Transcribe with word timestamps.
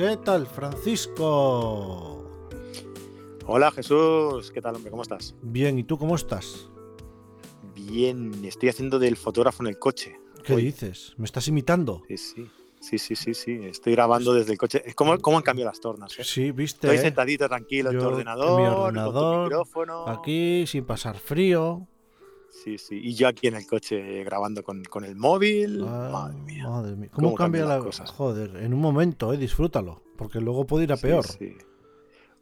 ¿Qué 0.00 0.16
tal, 0.16 0.46
Francisco? 0.46 2.24
Hola 3.44 3.70
Jesús, 3.70 4.50
¿qué 4.50 4.62
tal 4.62 4.76
hombre? 4.76 4.90
¿Cómo 4.90 5.02
estás? 5.02 5.34
Bien, 5.42 5.78
¿y 5.78 5.84
tú 5.84 5.98
cómo 5.98 6.14
estás? 6.14 6.70
Bien, 7.74 8.32
estoy 8.46 8.70
haciendo 8.70 8.98
del 8.98 9.18
fotógrafo 9.18 9.62
en 9.62 9.66
el 9.66 9.78
coche. 9.78 10.18
¿Qué 10.42 10.56
dices? 10.56 11.12
¿Me 11.18 11.26
estás 11.26 11.48
imitando? 11.48 12.00
Sí, 12.08 12.16
sí. 12.16 12.50
Sí, 12.80 12.96
sí, 12.96 13.14
sí, 13.14 13.34
sí. 13.34 13.60
Estoy 13.62 13.92
grabando 13.92 14.32
desde 14.32 14.52
el 14.52 14.58
coche. 14.58 14.82
¿Cómo, 14.94 15.18
cómo 15.18 15.36
han 15.36 15.42
cambiado 15.42 15.70
las 15.70 15.80
tornas? 15.80 16.18
eh? 16.18 16.24
Sí, 16.24 16.50
viste. 16.50 16.86
Estoy 16.86 16.96
eh? 16.96 17.02
sentadito 17.02 17.46
tranquilo 17.46 17.90
en 17.90 17.98
tu 17.98 18.02
en 18.02 18.10
ordenador, 18.10 18.94
con 18.94 19.12
tu 19.12 19.42
micrófono. 19.42 20.08
Aquí, 20.08 20.64
sin 20.66 20.86
pasar 20.86 21.18
frío. 21.18 21.86
Sí, 22.50 22.78
sí. 22.78 23.00
Y 23.02 23.14
yo 23.14 23.28
aquí 23.28 23.46
en 23.46 23.54
el 23.54 23.66
coche 23.66 24.22
grabando 24.24 24.62
con, 24.62 24.82
con 24.84 25.04
el 25.04 25.16
móvil. 25.16 25.82
Ah, 25.86 26.10
Madre 26.12 26.40
mía. 26.42 26.68
madre 26.68 26.96
mía. 26.96 27.08
¿Cómo, 27.12 27.28
cómo 27.28 27.36
cambia 27.36 27.60
cambian 27.62 27.68
la 27.68 27.76
las 27.76 27.84
cosas. 27.84 28.10
Joder, 28.10 28.56
en 28.56 28.74
un 28.74 28.80
momento, 28.80 29.32
eh, 29.32 29.36
disfrútalo. 29.36 30.02
Porque 30.16 30.40
luego 30.40 30.66
puede 30.66 30.84
ir 30.84 30.92
a 30.92 30.96
Sí, 30.96 31.02
peor. 31.02 31.24
sí. 31.24 31.54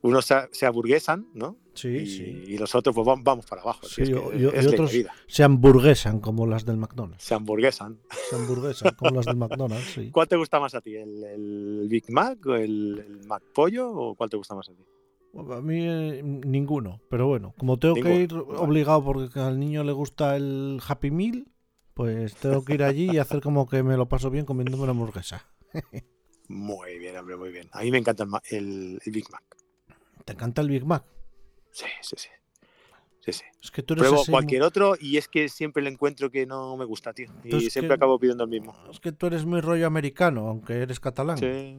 Unos 0.01 0.27
se, 0.27 0.37
se 0.53 0.65
aburguesan, 0.65 1.27
¿no? 1.35 1.57
Sí, 1.75 1.89
y, 1.89 2.07
sí. 2.07 2.23
y 2.47 2.59
los 2.59 2.73
otros 2.77 2.95
pues 2.95 3.05
vam- 3.07 3.23
vamos 3.25 3.47
para 3.47 3.63
abajo. 3.63 3.81
Sí, 3.87 4.03
es 4.03 4.11
que 4.11 4.15
y- 4.39 4.47
es 4.47 4.67
otros- 4.69 4.93
vida. 4.93 5.13
Se 5.27 5.43
hamburguesan 5.43 6.21
como 6.21 6.47
las 6.47 6.65
del 6.65 6.77
McDonald's. 6.77 7.23
Se 7.25 7.35
hamburguesan. 7.35 7.99
Se 8.31 8.37
hamburguesan 8.37 8.95
como 8.95 9.17
las 9.17 9.27
del 9.27 9.37
McDonald's, 9.37 9.91
sí. 9.95 10.11
¿Cuál 10.13 10.29
te 10.29 10.37
gusta 10.37 10.61
más 10.61 10.75
a 10.77 10.81
ti? 10.81 10.95
¿El, 10.95 11.25
el 11.25 11.87
Big 11.89 12.11
Mac 12.13 12.47
o 12.47 12.55
el, 12.55 13.05
el 13.07 13.27
Mac 13.27 13.43
Pollo? 13.53 13.91
¿O 13.91 14.15
cuál 14.15 14.31
te 14.31 14.37
gusta 14.37 14.55
más 14.55 14.69
a 14.69 14.73
ti? 14.73 14.85
A 15.39 15.61
mí 15.61 15.85
eh, 15.87 16.23
ninguno, 16.23 17.01
pero 17.11 17.27
bueno, 17.27 17.55
como 17.59 17.79
tengo 17.79 17.95
que 18.03 18.23
ir 18.23 18.35
obligado 18.35 19.05
porque 19.05 19.39
al 19.39 19.59
niño 19.61 19.85
le 19.85 19.93
gusta 19.93 20.37
el 20.37 20.81
Happy 20.87 21.11
Meal, 21.11 21.47
pues 21.95 22.35
tengo 22.37 22.65
que 22.65 22.75
ir 22.75 22.83
allí 22.83 23.13
y 23.13 23.19
hacer 23.19 23.41
como 23.41 23.69
que 23.69 23.83
me 23.83 23.97
lo 23.97 24.09
paso 24.09 24.31
bien 24.31 24.45
comiéndome 24.45 24.83
una 24.85 24.93
hamburguesa. 24.93 25.47
Muy 26.49 26.99
bien, 26.99 27.17
hombre, 27.17 27.37
muy 27.37 27.51
bien. 27.51 27.69
A 27.73 27.83
mí 27.83 27.91
me 27.91 27.99
encanta 27.99 28.25
el, 28.25 28.57
el- 28.57 29.01
el 29.05 29.13
Big 29.13 29.31
Mac. 29.31 29.43
¿Te 30.25 30.33
encanta 30.33 30.63
el 30.63 30.69
Big 30.71 30.85
Mac? 30.85 31.05
Sí, 31.71 31.87
sí, 32.03 32.17
sí. 32.19 32.29
Sí, 33.21 33.33
sí. 33.33 33.45
Es 33.63 33.71
que 33.71 33.83
tú 33.83 33.95
eres 33.95 34.03
Pruebo 34.03 34.23
así 34.23 34.31
cualquier 34.33 34.63
otro 34.63 34.95
y 34.99 35.19
es 35.19 35.29
que 35.29 35.49
siempre 35.49 35.83
le 35.83 35.91
encuentro 35.91 36.31
que 36.31 36.47
no 36.47 36.77
me 36.77 36.85
gusta, 36.85 37.13
tío. 37.13 37.29
Y 37.45 37.69
siempre 37.69 37.89
¿qué? 37.89 37.95
acabo 37.95 38.19
pidiendo 38.19 38.45
el 38.45 38.51
mismo. 38.51 38.75
Es 38.91 39.01
que 39.01 39.13
tú 39.13 39.27
eres 39.27 39.45
muy 39.45 39.61
rollo 39.61 39.87
americano, 39.87 40.49
aunque 40.49 40.75
eres 40.83 41.01
catalán. 41.01 41.39
Sí. 41.39 41.79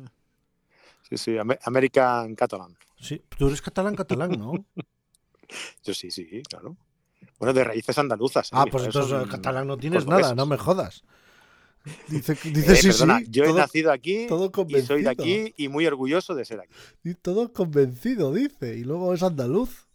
Sí, 1.10 1.18
sí. 1.18 1.32
Ame- 1.38 1.60
American 1.64 2.36
Catalan. 2.36 2.78
Sí, 3.00 3.22
tú 3.38 3.48
eres 3.48 3.62
catalán, 3.62 3.96
catalán, 3.96 4.32
¿no? 4.38 4.54
Yo 5.84 5.94
sí, 5.94 6.12
sí, 6.12 6.42
claro. 6.48 6.76
Bueno, 7.40 7.54
de 7.54 7.64
raíces 7.64 7.98
andaluzas. 7.98 8.48
¿eh? 8.48 8.56
ah, 8.56 8.66
pues 8.70 8.86
entonces 8.86 9.10
son 9.12 9.28
catalán 9.28 9.68
no 9.68 9.78
tienes 9.78 10.06
nada, 10.06 10.36
no 10.36 10.46
me 10.46 10.58
jodas. 10.58 11.04
Dice, 12.10 12.36
que- 12.36 12.50
Eh, 12.50 12.54
dice 12.54 12.76
sí, 12.76 12.88
perdona, 12.90 13.20
sí, 13.20 13.26
yo 13.30 13.46
he 13.46 13.54
nacido 13.54 13.92
aquí 13.92 14.28
todo 14.28 14.52
y 14.68 14.82
soy 14.82 15.02
de 15.04 15.10
aquí 15.10 15.54
y 15.58 15.68
muy 15.70 15.86
orgulloso 15.88 16.36
de 16.36 16.46
ser 16.46 16.60
aquí. 16.60 16.74
y 17.04 17.16
todo 17.16 17.52
convencido, 17.54 18.34
dice, 18.34 18.78
y 18.78 18.84
luego 18.84 19.14
es 19.14 19.24
andaluz. 19.24 19.88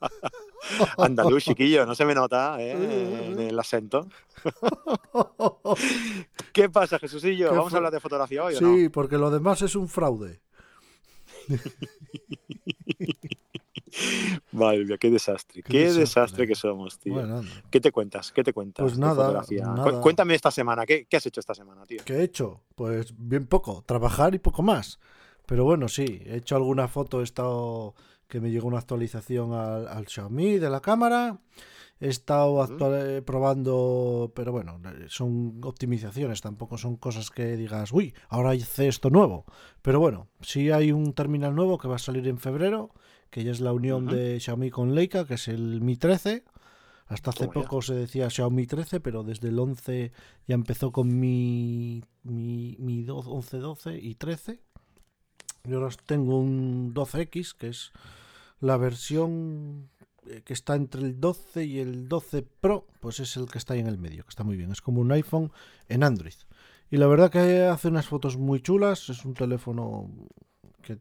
Andaluz, 0.98 1.44
chiquillo, 1.44 1.86
no 1.86 1.94
se 1.94 2.04
me 2.04 2.14
nota 2.14 2.60
¿eh? 2.60 2.72
en 2.72 3.40
el 3.40 3.58
acento. 3.58 4.08
¿Qué 6.52 6.68
pasa, 6.68 6.98
Jesucillo? 6.98 7.50
¿Qué 7.50 7.56
¿Vamos 7.56 7.72
a 7.72 7.76
hablar 7.78 7.92
de 7.92 8.00
fotografía 8.00 8.44
hoy 8.44 8.54
o 8.56 8.60
no? 8.60 8.74
Sí, 8.74 8.88
porque 8.88 9.16
lo 9.18 9.30
demás 9.30 9.62
es 9.62 9.74
un 9.74 9.88
fraude. 9.88 10.40
Madre 14.52 14.84
mía, 14.84 14.98
qué 14.98 15.10
desastre. 15.10 15.62
Qué 15.62 15.72
Qué, 15.72 15.78
desastre. 15.84 16.00
desastre. 16.00 16.46
que 16.46 16.54
somos, 16.54 16.98
tío. 16.98 17.14
Bueno. 17.14 17.42
¿Qué 17.70 17.80
te 17.80 17.90
cuentas? 17.92 18.32
¿Qué 18.32 18.42
te 18.44 18.52
cuentas? 18.52 18.82
Pues 18.84 18.98
nada, 18.98 19.42
nada. 19.50 20.00
Cuéntame 20.00 20.34
esta 20.34 20.50
semana. 20.50 20.84
¿Qué, 20.86 21.06
qué 21.06 21.16
has 21.16 21.26
hecho 21.26 21.40
esta 21.40 21.54
semana, 21.54 21.86
tío? 21.86 22.02
¿Qué 22.04 22.14
he 22.14 22.22
hecho? 22.22 22.60
Pues 22.74 23.14
bien 23.16 23.46
poco, 23.46 23.82
trabajar 23.86 24.34
y 24.34 24.38
poco 24.38 24.62
más. 24.62 24.98
Pero 25.46 25.64
bueno, 25.64 25.88
sí, 25.88 26.22
he 26.26 26.36
hecho 26.36 26.56
alguna 26.56 26.88
foto, 26.88 27.20
he 27.20 27.24
estado 27.24 27.94
que 28.28 28.40
me 28.40 28.50
llegó 28.50 28.68
una 28.68 28.78
actualización 28.78 29.52
al, 29.52 29.88
al 29.88 30.06
Xiaomi 30.06 30.58
de 30.58 30.70
la 30.70 30.80
cámara. 30.80 31.38
He 32.00 32.08
estado 32.08 32.62
actual- 32.62 33.16
eh, 33.16 33.22
probando, 33.22 34.30
pero 34.36 34.52
bueno, 34.52 34.80
son 35.08 35.60
optimizaciones, 35.64 36.40
tampoco 36.40 36.78
son 36.78 36.96
cosas 36.96 37.30
que 37.30 37.56
digas, 37.56 37.90
uy, 37.92 38.14
ahora 38.28 38.54
hice 38.54 38.86
esto 38.86 39.10
nuevo. 39.10 39.44
Pero 39.82 39.98
bueno, 39.98 40.28
sí 40.40 40.70
hay 40.70 40.92
un 40.92 41.12
terminal 41.12 41.56
nuevo 41.56 41.76
que 41.78 41.88
va 41.88 41.96
a 41.96 41.98
salir 41.98 42.28
en 42.28 42.38
febrero, 42.38 42.90
que 43.30 43.42
ya 43.42 43.50
es 43.50 43.60
la 43.60 43.72
unión 43.72 44.06
de 44.06 44.38
Xiaomi 44.38 44.70
con 44.70 44.94
Leica, 44.94 45.24
que 45.26 45.34
es 45.34 45.48
el 45.48 45.80
Mi 45.80 45.96
13. 45.96 46.44
Hasta 47.08 47.30
hace 47.30 47.46
ya. 47.46 47.50
poco 47.52 47.80
se 47.82 47.94
decía 47.94 48.28
Xiaomi 48.30 48.66
13, 48.66 49.00
pero 49.00 49.24
desde 49.24 49.48
el 49.48 49.58
11 49.58 50.12
ya 50.46 50.54
empezó 50.54 50.92
con 50.92 51.18
mi, 51.18 52.04
mi, 52.22 52.76
mi 52.78 53.02
12, 53.02 53.28
11, 53.30 53.56
12 53.58 53.98
y 53.98 54.14
13. 54.14 54.60
Y 55.68 55.74
ahora 55.74 55.88
tengo 56.06 56.38
un 56.38 56.94
12X, 56.94 57.54
que 57.54 57.68
es 57.68 57.92
la 58.60 58.76
versión 58.76 59.88
eh, 60.26 60.42
que 60.44 60.52
está 60.52 60.74
entre 60.74 61.02
el 61.02 61.20
12 61.20 61.64
y 61.64 61.78
el 61.78 62.08
12 62.08 62.42
Pro, 62.42 62.86
pues 63.00 63.20
es 63.20 63.36
el 63.36 63.46
que 63.50 63.58
está 63.58 63.74
ahí 63.74 63.80
en 63.80 63.86
el 63.86 63.98
medio, 63.98 64.24
que 64.24 64.30
está 64.30 64.44
muy 64.44 64.56
bien. 64.56 64.70
Es 64.72 64.80
como 64.80 65.00
un 65.00 65.12
iPhone 65.12 65.52
en 65.88 66.02
Android. 66.02 66.34
Y 66.90 66.96
la 66.96 67.06
verdad 67.06 67.30
que 67.30 67.64
hace 67.64 67.88
unas 67.88 68.06
fotos 68.06 68.36
muy 68.36 68.60
chulas, 68.60 69.08
es 69.10 69.24
un 69.24 69.34
teléfono 69.34 70.10
que 70.82 70.98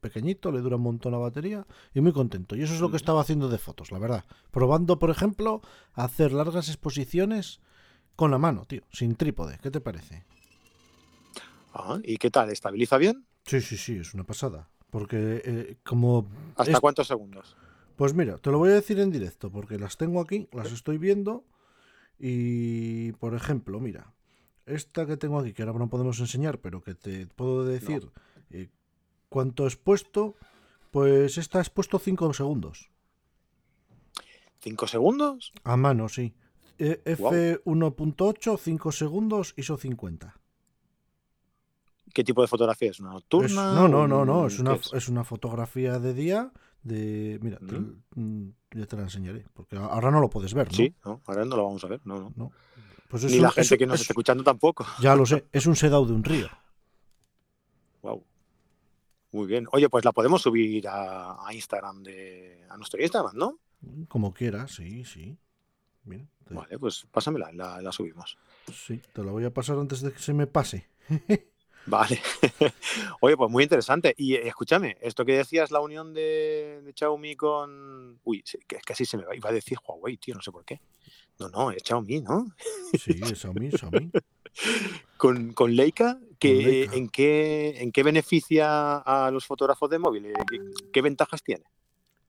pequeñito, 0.00 0.52
le 0.52 0.60
dura 0.60 0.76
un 0.76 0.82
montón 0.82 1.12
la 1.12 1.18
batería 1.18 1.66
y 1.94 2.00
muy 2.00 2.12
contento. 2.12 2.56
Y 2.56 2.62
eso 2.62 2.74
es 2.74 2.80
lo 2.80 2.90
que 2.90 2.96
estaba 2.96 3.20
haciendo 3.20 3.48
de 3.48 3.58
fotos, 3.58 3.90
la 3.90 3.98
verdad. 3.98 4.24
Probando, 4.50 4.98
por 4.98 5.10
ejemplo, 5.10 5.62
hacer 5.94 6.32
largas 6.32 6.68
exposiciones 6.68 7.60
con 8.16 8.30
la 8.30 8.38
mano, 8.38 8.64
tío, 8.66 8.82
sin 8.92 9.16
trípode. 9.16 9.58
¿Qué 9.62 9.70
te 9.70 9.80
parece? 9.80 10.24
Ah, 11.72 11.98
¿Y 12.04 12.18
qué 12.18 12.30
tal? 12.30 12.50
¿Estabiliza 12.50 12.98
bien? 12.98 13.26
Sí, 13.44 13.60
sí, 13.60 13.76
sí, 13.76 13.96
es 13.96 14.14
una 14.14 14.24
pasada. 14.24 14.68
Porque 14.90 15.42
eh, 15.44 15.76
como... 15.84 16.28
¿Hasta 16.56 16.72
es- 16.72 16.80
cuántos 16.80 17.06
segundos? 17.06 17.56
Pues 17.96 18.14
mira, 18.14 18.38
te 18.38 18.50
lo 18.50 18.58
voy 18.58 18.70
a 18.70 18.74
decir 18.74 18.98
en 19.00 19.10
directo, 19.10 19.50
porque 19.50 19.78
las 19.78 19.96
tengo 19.96 20.20
aquí, 20.20 20.48
las 20.52 20.72
estoy 20.72 20.98
viendo. 20.98 21.44
Y, 22.18 23.12
por 23.12 23.34
ejemplo, 23.34 23.80
mira, 23.80 24.12
esta 24.66 25.06
que 25.06 25.16
tengo 25.16 25.38
aquí, 25.38 25.52
que 25.52 25.62
ahora 25.62 25.78
no 25.78 25.88
podemos 25.88 26.18
enseñar, 26.20 26.58
pero 26.58 26.82
que 26.82 26.94
te 26.94 27.26
puedo 27.26 27.64
decir 27.64 28.10
eh, 28.50 28.68
cuánto 29.28 29.66
es 29.66 29.76
puesto, 29.76 30.34
pues 30.90 31.36
esta 31.38 31.60
es 31.60 31.68
puesto 31.70 31.98
5 31.98 32.32
segundos. 32.32 32.90
¿Cinco 34.60 34.86
segundos? 34.86 35.52
A 35.64 35.76
mano, 35.76 36.08
sí. 36.08 36.34
Eh, 36.78 37.00
Guau. 37.18 37.32
F1.8, 37.34 38.58
5 38.58 38.92
segundos, 38.92 39.54
ISO 39.56 39.76
50. 39.76 40.34
¿Qué 42.12 42.24
tipo 42.24 42.42
de 42.42 42.48
fotografía 42.48 42.90
es? 42.90 43.00
¿Una 43.00 43.10
Es- 43.10 43.14
nocturna? 43.14 43.74
no, 43.74 43.88
no, 43.88 44.06
no, 44.08 44.20
¿Un- 44.20 44.26
no, 44.26 44.46
es 44.46 44.58
una, 44.58 44.74
es? 44.74 44.92
es 44.92 45.08
una 45.08 45.24
fotografía 45.24 45.98
de 45.98 46.14
día 46.14 46.52
de... 46.82 47.38
Mira, 47.42 47.58
te- 47.58 47.80
mm, 48.20 48.52
ya 48.72 48.86
te 48.86 48.96
la 48.96 49.02
enseñaré, 49.02 49.46
porque 49.54 49.76
ahora 49.76 50.10
no 50.10 50.20
lo 50.20 50.28
puedes 50.30 50.52
ver, 50.54 50.68
¿no? 50.68 50.74
Sí, 50.76 50.94
no, 51.04 51.20
ahora 51.26 51.44
no 51.44 51.56
lo 51.56 51.64
vamos 51.64 51.84
a 51.84 51.88
ver. 51.88 52.00
No, 52.04 52.18
no. 52.20 52.32
No. 52.36 52.52
Pues 53.08 53.24
es 53.24 53.30
Ni 53.32 53.36
un- 53.38 53.42
la 53.44 53.50
gente 53.50 53.76
que 53.78 53.86
nos 53.86 53.96
es- 53.96 54.00
está 54.02 54.12
escuchando 54.12 54.42
tampoco. 54.42 54.86
Ya 55.00 55.14
lo 55.14 55.24
sé, 55.26 55.44
es 55.52 55.66
un 55.66 55.76
sedao 55.76 56.04
de 56.06 56.12
un 56.12 56.24
río. 56.24 56.48
Wow. 58.02 58.24
Muy 59.32 59.46
bien. 59.46 59.66
Oye, 59.72 59.88
pues 59.88 60.04
la 60.04 60.12
podemos 60.12 60.42
subir 60.42 60.86
a, 60.88 61.46
a 61.46 61.54
Instagram 61.54 62.02
de. 62.02 62.66
a 62.68 62.76
nuestro 62.76 63.00
Instagram, 63.00 63.36
¿no? 63.36 63.58
Como 64.08 64.32
quieras, 64.34 64.72
sí, 64.72 65.04
sí. 65.04 65.36
Te, 66.44 66.54
Vale, 66.54 66.78
pues 66.80 67.06
pásamela, 67.12 67.52
la, 67.52 67.80
la 67.80 67.92
subimos. 67.92 68.36
sí, 68.74 69.00
te 69.12 69.22
la 69.24 69.30
voy 69.30 69.44
a 69.44 69.54
pasar 69.54 69.78
antes 69.78 70.00
de 70.00 70.12
que 70.12 70.18
se 70.18 70.34
me 70.34 70.46
pase. 70.48 70.88
Vale. 71.86 72.20
Oye, 73.20 73.36
pues 73.36 73.50
muy 73.50 73.64
interesante. 73.64 74.14
Y 74.16 74.34
eh, 74.34 74.46
escúchame, 74.46 74.96
esto 75.00 75.24
que 75.24 75.36
decías, 75.36 75.70
la 75.70 75.80
unión 75.80 76.14
de, 76.14 76.80
de 76.84 76.92
Xiaomi 76.92 77.36
con. 77.36 78.20
Uy, 78.24 78.42
que, 78.66 78.78
que 78.78 78.92
así 78.92 79.04
se 79.04 79.16
me 79.16 79.24
va. 79.24 79.34
Iba 79.34 79.50
a 79.50 79.52
decir 79.52 79.78
Huawei, 79.86 80.16
tío, 80.16 80.34
no 80.34 80.42
sé 80.42 80.52
por 80.52 80.64
qué. 80.64 80.80
No, 81.38 81.48
no, 81.48 81.70
es 81.70 81.82
Xiaomi, 81.82 82.20
¿no? 82.20 82.46
Sí, 82.98 83.20
es 83.22 83.40
Xiaomi, 83.40 83.70
Xiaomi. 83.70 84.10
Con, 85.16 85.52
con 85.54 85.74
Leica, 85.74 86.18
que, 86.38 86.52
Con 86.52 86.64
Leica. 86.64 86.94
¿en, 86.94 87.08
qué, 87.08 87.74
¿en 87.80 87.90
qué 87.92 88.02
beneficia 88.02 88.98
a 88.98 89.30
los 89.30 89.46
fotógrafos 89.46 89.88
de 89.88 89.98
móvil? 89.98 90.26
Eh, 90.26 90.32
¿Qué, 90.50 90.58
qué 90.92 91.00
ventajas 91.00 91.42
tiene? 91.42 91.64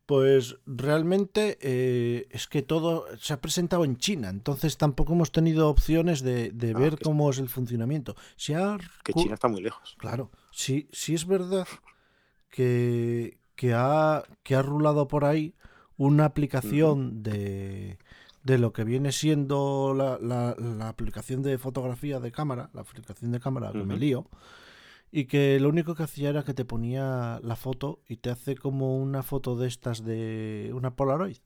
Pues 0.06 0.58
realmente 0.66 1.58
eh, 1.62 2.28
es 2.30 2.48
que 2.48 2.62
todo 2.62 3.06
se 3.18 3.32
ha 3.34 3.40
presentado 3.40 3.86
en 3.86 3.96
China, 3.98 4.30
entonces 4.30 4.78
tampoco 4.78 5.14
hemos 5.14 5.32
tenido 5.32 5.70
opciones 5.70 6.22
de, 6.22 6.52
de 6.52 6.72
Ah, 6.76 6.80
ver 6.80 6.98
cómo 7.02 7.30
es 7.30 7.40
el 7.40 7.48
funcionamiento. 7.48 8.16
Se 8.36 8.56
ha 8.56 8.78
Que 9.04 9.14
China 9.14 9.36
está 9.36 9.48
muy 9.48 9.62
lejos. 9.62 9.96
Claro, 9.98 10.30
sí, 10.52 10.90
sí 10.92 11.14
es 11.14 11.26
verdad 11.26 11.68
que, 12.50 13.38
que, 13.56 13.74
ha, 13.74 14.24
que 14.44 14.56
ha 14.56 14.62
rulado 14.62 15.08
por 15.08 15.26
ahí 15.26 15.54
una 15.98 16.26
aplicación 16.26 17.24
de, 17.24 17.98
de 18.44 18.58
lo 18.58 18.74
que 18.74 18.84
viene 18.84 19.12
siendo 19.12 19.94
la, 19.96 20.18
la- 20.20 20.56
la 20.60 20.90
aplicación 20.90 21.42
de 21.44 21.58
fotografía 21.58 22.20
de 22.20 22.32
cámara, 22.32 22.70
la 22.74 22.82
aplicación 22.82 23.32
de 23.32 23.40
cámara 23.40 23.72
que 23.72 23.78
me 23.86 23.98
lío, 23.98 24.28
y 25.16 25.26
que 25.26 25.60
lo 25.60 25.70
único 25.70 25.94
que 25.94 26.02
hacía 26.04 26.30
era 26.32 26.44
que 26.44 26.56
te 26.56 26.66
ponía 26.66 27.40
la 27.44 27.56
foto 27.56 28.02
y 28.10 28.18
te 28.18 28.32
hace 28.32 28.56
como 28.56 28.98
una 28.98 29.22
foto 29.22 29.56
de 29.56 29.68
estas 29.68 30.04
de 30.04 30.72
una 30.74 30.96
Polaroid. 30.96 31.38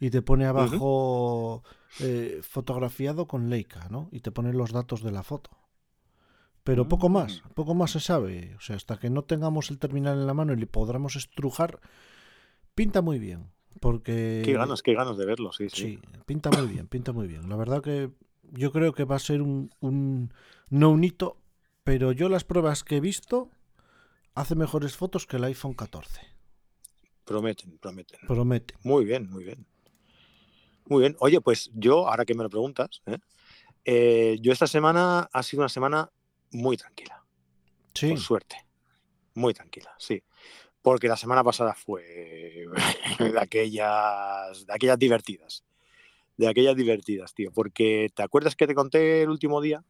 Y 0.00 0.10
te 0.10 0.20
pone 0.20 0.44
abajo 0.46 1.62
eh, 2.00 2.40
fotografiado 2.42 3.26
con 3.28 3.48
Leica, 3.48 3.86
¿no? 3.88 4.08
Y 4.10 4.18
te 4.20 4.32
pone 4.32 4.52
los 4.52 4.72
datos 4.72 5.02
de 5.04 5.12
la 5.12 5.22
foto. 5.22 5.50
Pero 6.64 6.88
poco 6.88 7.08
más, 7.08 7.42
Mm. 7.44 7.52
poco 7.54 7.74
más 7.74 7.92
se 7.92 8.00
sabe. 8.00 8.54
O 8.56 8.60
sea, 8.60 8.74
hasta 8.76 8.98
que 8.98 9.10
no 9.10 9.22
tengamos 9.22 9.70
el 9.70 9.78
terminal 9.78 10.18
en 10.18 10.26
la 10.26 10.34
mano 10.34 10.52
y 10.52 10.56
le 10.56 10.66
podamos 10.66 11.14
estrujar, 11.14 11.78
pinta 12.74 13.00
muy 13.00 13.18
bien. 13.20 13.52
Porque. 13.80 14.42
Qué 14.44 14.54
ganas, 14.54 14.82
qué 14.82 14.94
ganas 14.94 15.16
de 15.16 15.24
verlo, 15.26 15.52
sí, 15.52 15.68
sí. 15.70 15.76
Sí, 15.82 16.00
pinta 16.26 16.50
muy 16.50 16.66
bien, 16.66 16.88
pinta 16.88 17.12
muy 17.12 17.28
bien. 17.28 17.48
La 17.48 17.56
verdad 17.56 17.80
que 17.80 18.10
yo 18.50 18.72
creo 18.72 18.92
que 18.92 19.04
va 19.04 19.16
a 19.16 19.20
ser 19.20 19.40
un, 19.42 19.70
un 19.80 20.32
no 20.70 20.90
un 20.90 21.04
hito, 21.04 21.36
pero 21.84 22.12
yo 22.12 22.28
las 22.28 22.44
pruebas 22.44 22.82
que 22.82 22.96
he 22.96 23.00
visto 23.00 23.50
hace 24.34 24.56
mejores 24.56 24.96
fotos 24.96 25.26
que 25.26 25.36
el 25.36 25.44
iPhone 25.44 25.74
14. 25.74 26.20
Prometen, 27.24 27.78
prometen. 27.78 28.20
Promete. 28.26 28.74
Muy 28.82 29.04
bien, 29.04 29.30
muy 29.30 29.44
bien. 29.44 29.66
Muy 30.86 31.00
bien. 31.00 31.16
Oye, 31.20 31.40
pues 31.40 31.70
yo, 31.74 32.08
ahora 32.08 32.24
que 32.24 32.34
me 32.34 32.42
lo 32.42 32.50
preguntas, 32.50 33.02
¿eh? 33.06 33.18
Eh, 33.86 34.38
yo 34.40 34.52
esta 34.52 34.66
semana 34.66 35.28
ha 35.30 35.42
sido 35.42 35.60
una 35.62 35.68
semana 35.68 36.10
muy 36.50 36.76
tranquila, 36.76 37.22
Sí, 37.92 38.08
por 38.08 38.18
suerte. 38.18 38.56
Muy 39.34 39.52
tranquila, 39.52 39.94
sí. 39.98 40.22
Porque 40.80 41.08
la 41.08 41.16
semana 41.16 41.44
pasada 41.44 41.74
fue 41.74 42.66
de 43.18 43.40
aquellas, 43.40 44.66
de 44.66 44.72
aquellas 44.72 44.98
divertidas. 44.98 45.64
De 46.36 46.48
aquellas 46.48 46.76
divertidas, 46.76 47.34
tío. 47.34 47.52
Porque 47.52 48.10
¿te 48.14 48.22
acuerdas 48.22 48.56
que 48.56 48.66
te 48.66 48.74
conté 48.74 49.22
el 49.22 49.28
último 49.28 49.60
día 49.60 49.84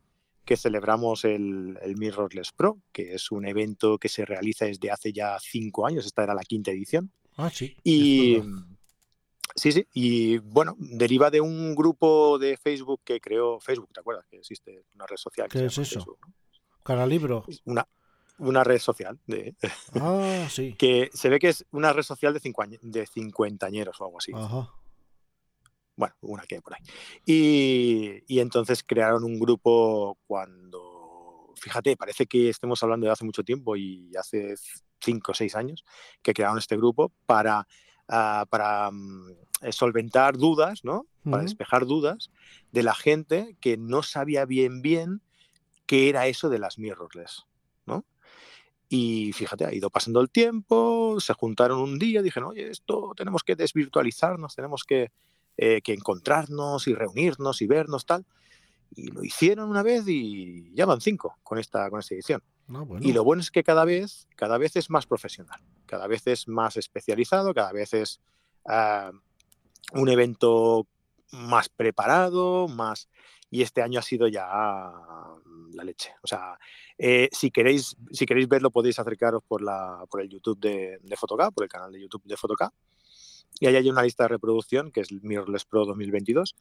que 0.44 0.56
celebramos 0.56 1.24
el, 1.24 1.78
el 1.82 1.96
Mirrorless 1.96 2.52
Pro, 2.52 2.78
que 2.92 3.14
es 3.14 3.30
un 3.30 3.46
evento 3.46 3.98
que 3.98 4.08
se 4.08 4.24
realiza 4.24 4.66
desde 4.66 4.90
hace 4.90 5.12
ya 5.12 5.38
cinco 5.40 5.86
años? 5.86 6.06
Esta 6.06 6.22
era 6.22 6.34
la 6.34 6.42
quinta 6.42 6.70
edición. 6.70 7.10
ah, 7.36 7.50
sí. 7.50 7.76
Y 7.82 8.36
verdad. 8.38 8.52
sí, 9.56 9.72
sí, 9.72 9.86
y 9.94 10.38
bueno, 10.38 10.76
deriva 10.78 11.30
de 11.30 11.40
un 11.40 11.74
grupo 11.74 12.38
de 12.38 12.56
Facebook 12.56 13.00
que 13.04 13.20
creó 13.20 13.58
Facebook, 13.60 13.90
¿te 13.92 14.00
acuerdas? 14.00 14.26
Que 14.30 14.36
existe 14.38 14.84
una 14.94 15.06
red 15.06 15.16
social. 15.16 15.48
que 15.48 15.58
¿Qué 15.58 15.58
se 15.70 15.82
es 15.82 15.88
eso? 15.88 16.00
Facebook, 16.00 16.18
¿no? 16.26 16.34
Cara 16.82 17.06
libro. 17.06 17.44
Una, 17.64 17.86
una 18.38 18.62
red 18.64 18.78
social 18.78 19.18
de, 19.26 19.54
Ah, 19.94 20.46
sí. 20.50 20.74
que 20.76 21.08
se 21.14 21.28
ve 21.28 21.38
que 21.38 21.48
es 21.48 21.64
una 21.70 21.92
red 21.92 22.02
social 22.02 22.34
de 22.34 23.06
cincuentañeros 23.06 24.00
o 24.00 24.04
algo 24.04 24.18
así. 24.18 24.32
Ajá. 24.34 24.70
Bueno, 25.96 26.14
una 26.22 26.42
que 26.42 26.56
hay 26.56 26.60
por 26.60 26.74
ahí. 26.74 26.80
Y, 27.24 28.22
y 28.26 28.40
entonces 28.40 28.82
crearon 28.82 29.24
un 29.24 29.38
grupo 29.38 30.18
cuando, 30.26 31.52
fíjate, 31.56 31.96
parece 31.96 32.26
que 32.26 32.48
estemos 32.48 32.82
hablando 32.82 33.06
de 33.06 33.12
hace 33.12 33.24
mucho 33.24 33.44
tiempo 33.44 33.76
y 33.76 34.10
hace 34.16 34.54
cinco 35.00 35.32
o 35.32 35.34
seis 35.34 35.54
años 35.54 35.84
que 36.22 36.34
crearon 36.34 36.58
este 36.58 36.76
grupo 36.76 37.12
para, 37.26 37.66
ah, 38.08 38.46
para 38.50 38.90
eh, 39.60 39.72
solventar 39.72 40.36
dudas, 40.36 40.80
¿no? 40.84 41.06
Para 41.22 41.38
Ujú. 41.38 41.44
despejar 41.44 41.86
dudas 41.86 42.30
de 42.72 42.82
la 42.82 42.94
gente 42.94 43.56
que 43.60 43.76
no 43.76 44.02
sabía 44.02 44.44
bien 44.44 44.82
bien 44.82 45.22
qué 45.86 46.08
era 46.08 46.26
eso 46.26 46.48
de 46.48 46.58
las 46.58 46.78
mirrorless, 46.78 47.44
¿no? 47.86 48.04
Y 48.88 49.32
fíjate, 49.32 49.64
ha 49.64 49.74
ido 49.74 49.90
pasando 49.90 50.20
el 50.20 50.30
tiempo, 50.30 51.18
se 51.18 51.32
juntaron 51.34 51.80
un 51.80 51.98
día, 51.98 52.22
dijeron, 52.22 52.50
oye, 52.50 52.70
esto 52.70 53.12
tenemos 53.16 53.42
que 53.42 53.56
desvirtualizarnos, 53.56 54.54
tenemos 54.54 54.84
que, 54.84 55.10
eh, 55.56 55.80
que 55.82 55.92
encontrarnos 55.92 56.86
y 56.88 56.94
reunirnos 56.94 57.62
y 57.62 57.66
vernos, 57.66 58.06
tal. 58.06 58.24
Y 58.94 59.08
lo 59.08 59.24
hicieron 59.24 59.70
una 59.70 59.82
vez 59.82 60.04
y 60.06 60.72
ya 60.74 60.86
van 60.86 61.00
cinco 61.00 61.36
con 61.42 61.58
esta, 61.58 61.90
con 61.90 62.00
esta 62.00 62.14
edición. 62.14 62.42
Ah, 62.68 62.82
bueno. 62.82 63.06
Y 63.06 63.12
lo 63.12 63.24
bueno 63.24 63.40
es 63.40 63.50
que 63.50 63.64
cada 63.64 63.84
vez, 63.84 64.28
cada 64.36 64.58
vez 64.58 64.76
es 64.76 64.90
más 64.90 65.06
profesional, 65.06 65.60
cada 65.86 66.06
vez 66.06 66.26
es 66.26 66.48
más 66.48 66.76
especializado, 66.76 67.52
cada 67.52 67.72
vez 67.72 67.92
es 67.92 68.20
ah, 68.66 69.10
un 69.92 70.08
evento 70.08 70.86
más 71.30 71.68
preparado, 71.68 72.68
más 72.68 73.08
y 73.54 73.62
este 73.62 73.82
año 73.82 74.00
ha 74.00 74.02
sido 74.02 74.26
ya 74.26 74.50
la 75.74 75.84
leche. 75.84 76.12
O 76.24 76.26
sea, 76.26 76.58
eh, 76.98 77.28
si 77.30 77.52
queréis, 77.52 77.96
si 78.10 78.26
queréis 78.26 78.48
verlo, 78.48 78.72
podéis 78.72 78.98
acercaros 78.98 79.44
por 79.46 79.62
la, 79.62 80.04
por 80.10 80.20
el 80.20 80.28
YouTube 80.28 80.58
de, 80.58 80.98
de 81.00 81.16
Fotoca, 81.16 81.52
por 81.52 81.62
el 81.62 81.70
canal 81.70 81.92
de 81.92 82.00
YouTube 82.00 82.24
de 82.24 82.36
Fotoca. 82.36 82.72
Y 83.60 83.66
ahí 83.66 83.76
hay 83.76 83.88
una 83.88 84.02
lista 84.02 84.24
de 84.24 84.28
reproducción 84.28 84.90
que 84.90 85.00
es 85.00 85.12
Mirrorless 85.12 85.64
Pro 85.64 85.84
2022. 85.86 86.56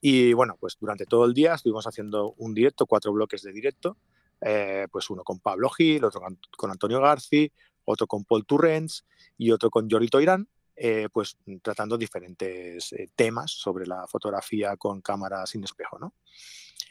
Y 0.00 0.32
bueno, 0.32 0.56
pues 0.58 0.76
durante 0.80 1.04
todo 1.04 1.24
el 1.24 1.34
día 1.34 1.54
estuvimos 1.54 1.86
haciendo 1.86 2.34
un 2.38 2.54
directo, 2.54 2.86
cuatro 2.86 3.12
bloques 3.12 3.42
de 3.42 3.52
directo. 3.52 3.96
eh, 4.40 4.86
pues 4.92 5.10
uno 5.10 5.24
con 5.24 5.40
Pablo 5.40 5.68
Gil, 5.68 6.04
otro 6.04 6.20
con, 6.56 6.70
Antonio 6.70 7.00
Garci, 7.00 7.50
otro 7.84 8.06
con 8.06 8.24
Paul 8.24 8.46
Turrens 8.46 9.04
y 9.36 9.50
otro 9.50 9.68
con 9.68 9.88
Yorito 9.88 10.20
Irán, 10.20 10.48
eh, 10.76 11.08
pues 11.12 11.36
tratando 11.60 11.98
diferentes 11.98 12.92
eh, 12.92 13.08
temas 13.16 13.50
sobre 13.50 13.84
la 13.84 14.06
fotografía 14.06 14.76
con 14.76 15.00
cámara 15.00 15.44
sin 15.44 15.64
espejo, 15.64 15.98
¿no? 15.98 16.14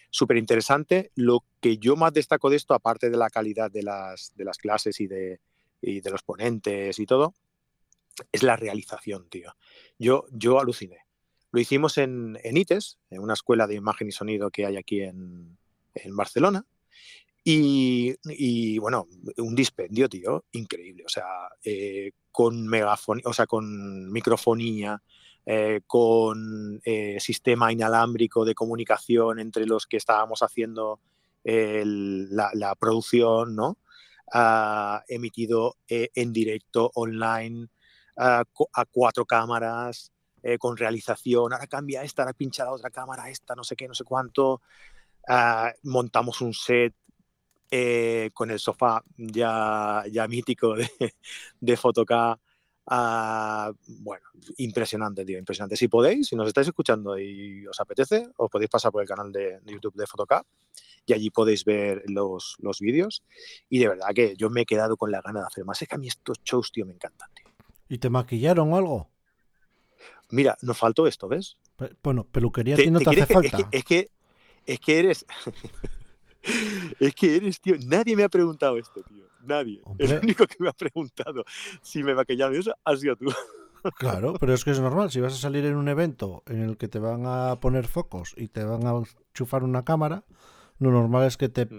Súper 0.10 0.38
interesante. 0.38 1.12
Lo 1.16 1.46
que 1.62 1.78
yo 1.78 1.96
más 1.96 2.12
destaco 2.12 2.50
de 2.50 2.58
esto, 2.58 2.74
aparte 2.74 3.10
de 3.10 3.18
la 3.18 3.30
calidad 3.30 3.72
de 3.72 3.84
las, 3.84 4.34
de 4.36 4.44
las 4.44 4.58
clases 4.58 5.00
y 5.00 5.08
de, 5.08 5.40
y 5.82 6.02
de 6.02 6.12
los 6.12 6.24
ponentes 6.24 7.00
y 7.00 7.06
todo, 7.06 7.34
es 8.32 8.44
la 8.44 8.56
realización, 8.56 9.30
tío. 9.30 9.56
Yo, 9.98 10.26
yo 10.32 10.60
aluciné. 10.60 11.00
Lo 11.52 11.60
hicimos 11.60 11.98
en, 11.98 12.38
en 12.44 12.58
ITES, 12.58 13.00
en 13.10 13.22
una 13.22 13.34
escuela 13.34 13.68
de 13.68 13.76
imagen 13.76 14.08
y 14.08 14.12
sonido 14.12 14.52
que 14.52 14.66
hay 14.66 14.78
aquí 14.78 15.02
en, 15.02 15.58
en 15.94 16.16
Barcelona. 16.16 16.66
Y, 17.44 18.14
y, 18.26 18.78
bueno, 18.78 19.08
un 19.38 19.56
dispendio, 19.56 20.10
tío, 20.10 20.44
increíble. 20.52 21.04
O 21.06 21.10
sea, 21.10 21.26
eh, 21.64 22.12
con 22.30 22.68
megafonía, 22.68 23.24
o 23.26 23.32
sea, 23.32 23.48
con 23.48 24.12
microfonía, 24.12 25.02
eh, 25.46 25.80
con 25.88 26.82
eh, 26.84 27.18
sistema 27.22 27.72
inalámbrico 27.72 28.44
de 28.44 28.54
comunicación 28.54 29.40
entre 29.40 29.66
los 29.66 29.88
que 29.88 29.96
estábamos 29.96 30.44
haciendo 30.44 31.00
la, 31.46 32.76
producción, 32.78 33.56
¿no? 33.56 33.78
Emitido 35.08 35.78
en 35.88 36.34
directo, 36.34 36.92
online, 36.96 37.70
a 38.18 38.86
cuatro 38.92 39.26
cámaras, 39.26 40.12
eh, 40.42 40.58
con 40.58 40.78
realización. 40.78 41.54
Ahora 41.54 41.68
cambia 41.68 42.04
esta, 42.04 42.24
ahora 42.24 42.34
pincha 42.34 42.64
la 42.64 42.72
otra 42.72 42.90
cámara, 42.90 43.30
esta, 43.30 43.56
no 43.56 43.64
sé 43.64 43.76
qué, 43.76 43.88
no 43.88 43.94
sé 43.94 44.04
cuánto. 44.04 44.62
Uh, 45.28 45.72
montamos 45.84 46.40
un 46.42 46.54
set 46.54 46.96
eh, 47.70 48.30
con 48.34 48.50
el 48.50 48.60
sofá 48.60 49.04
ya, 49.18 50.04
ya 50.10 50.28
mítico 50.28 50.76
de, 50.76 50.90
de 51.60 51.78
Fotoca. 51.78 52.40
Uh, 52.90 53.74
bueno, 54.00 54.26
impresionante, 54.58 55.26
tío, 55.26 55.38
impresionante. 55.38 55.76
Si 55.76 55.90
podéis, 55.90 56.28
si 56.28 56.38
nos 56.38 56.48
estáis 56.48 56.68
escuchando 56.68 57.20
y 57.20 57.68
os 57.68 57.78
apetece, 57.82 58.30
os 58.38 58.50
podéis 58.50 58.70
pasar 58.70 58.94
por 58.94 59.02
el 59.02 59.08
canal 59.08 59.32
de, 59.34 59.60
de 59.60 59.74
YouTube 59.74 59.96
de 59.96 60.08
Fotoca 60.08 60.46
y 61.06 61.12
allí 61.12 61.30
podéis 61.30 61.66
ver 61.66 62.04
los, 62.08 62.56
los 62.60 62.80
vídeos. 62.80 63.26
Y 63.68 63.80
de 63.80 63.90
verdad 63.90 64.08
que 64.16 64.38
yo 64.38 64.50
me 64.50 64.62
he 64.62 64.66
quedado 64.66 64.96
con 64.96 65.12
la 65.12 65.22
gana 65.22 65.42
de 65.42 65.48
hacer 65.48 65.66
más. 65.66 65.82
Es 65.82 65.90
que 65.90 65.96
a 65.96 65.98
mí 65.98 66.08
estos 66.08 66.42
shows, 66.46 66.72
tío, 66.72 66.86
me 66.86 66.94
encantan. 66.94 67.30
¿Y 67.90 67.98
te 68.00 68.10
maquillaron 68.10 68.74
o 68.74 68.78
algo? 68.78 69.10
Mira, 70.30 70.58
nos 70.62 70.78
faltó 70.78 71.08
esto, 71.08 71.28
¿ves? 71.28 71.58
Pe 71.76 71.92
bueno, 72.04 72.26
peluquería 72.26 72.76
a 72.76 72.78
ti 72.78 72.92
no 72.92 73.00
te, 73.00 73.06
te 73.06 73.22
hace 73.22 73.28
que, 73.28 73.34
falta. 73.34 73.58
Es 73.58 73.64
que, 73.64 73.78
es 73.78 73.84
que, 73.86 74.12
es 74.66 74.80
que 74.80 75.00
eres. 75.00 75.26
es 77.00 77.16
que 77.16 77.36
eres, 77.36 77.62
tío. 77.62 77.76
Nadie 77.86 78.16
me 78.16 78.24
ha 78.24 78.30
preguntado 78.30 78.78
esto, 78.78 79.02
tío. 79.04 79.26
Nadie. 79.42 79.82
Hombre. 79.84 80.08
El 80.08 80.20
único 80.24 80.46
que 80.46 80.58
me 80.60 80.70
ha 80.70 80.74
preguntado 80.74 81.46
si 81.82 82.04
me 82.04 82.14
maquillaron 82.14 82.56
eso 82.56 82.76
ha 82.84 82.96
sido 82.96 83.16
tú. 83.16 83.28
Claro, 84.00 84.34
pero 84.38 84.54
es 84.54 84.66
que 84.66 84.72
es 84.72 84.82
normal. 84.82 85.12
Si 85.12 85.22
vas 85.22 85.34
a 85.34 85.38
salir 85.38 85.64
en 85.64 85.76
un 85.78 85.88
evento 85.88 86.44
en 86.48 86.62
el 86.62 86.78
que 86.78 86.90
te 86.90 87.00
van 87.00 87.24
a 87.26 87.60
poner 87.62 87.88
focos 87.88 88.34
y 88.36 88.50
te 88.50 88.64
van 88.66 88.86
a 88.86 89.02
chufar 89.34 89.64
una 89.64 89.86
cámara, 89.86 90.26
lo 90.80 90.92
normal 90.92 91.26
es 91.26 91.38
que 91.38 91.48
te, 91.48 91.70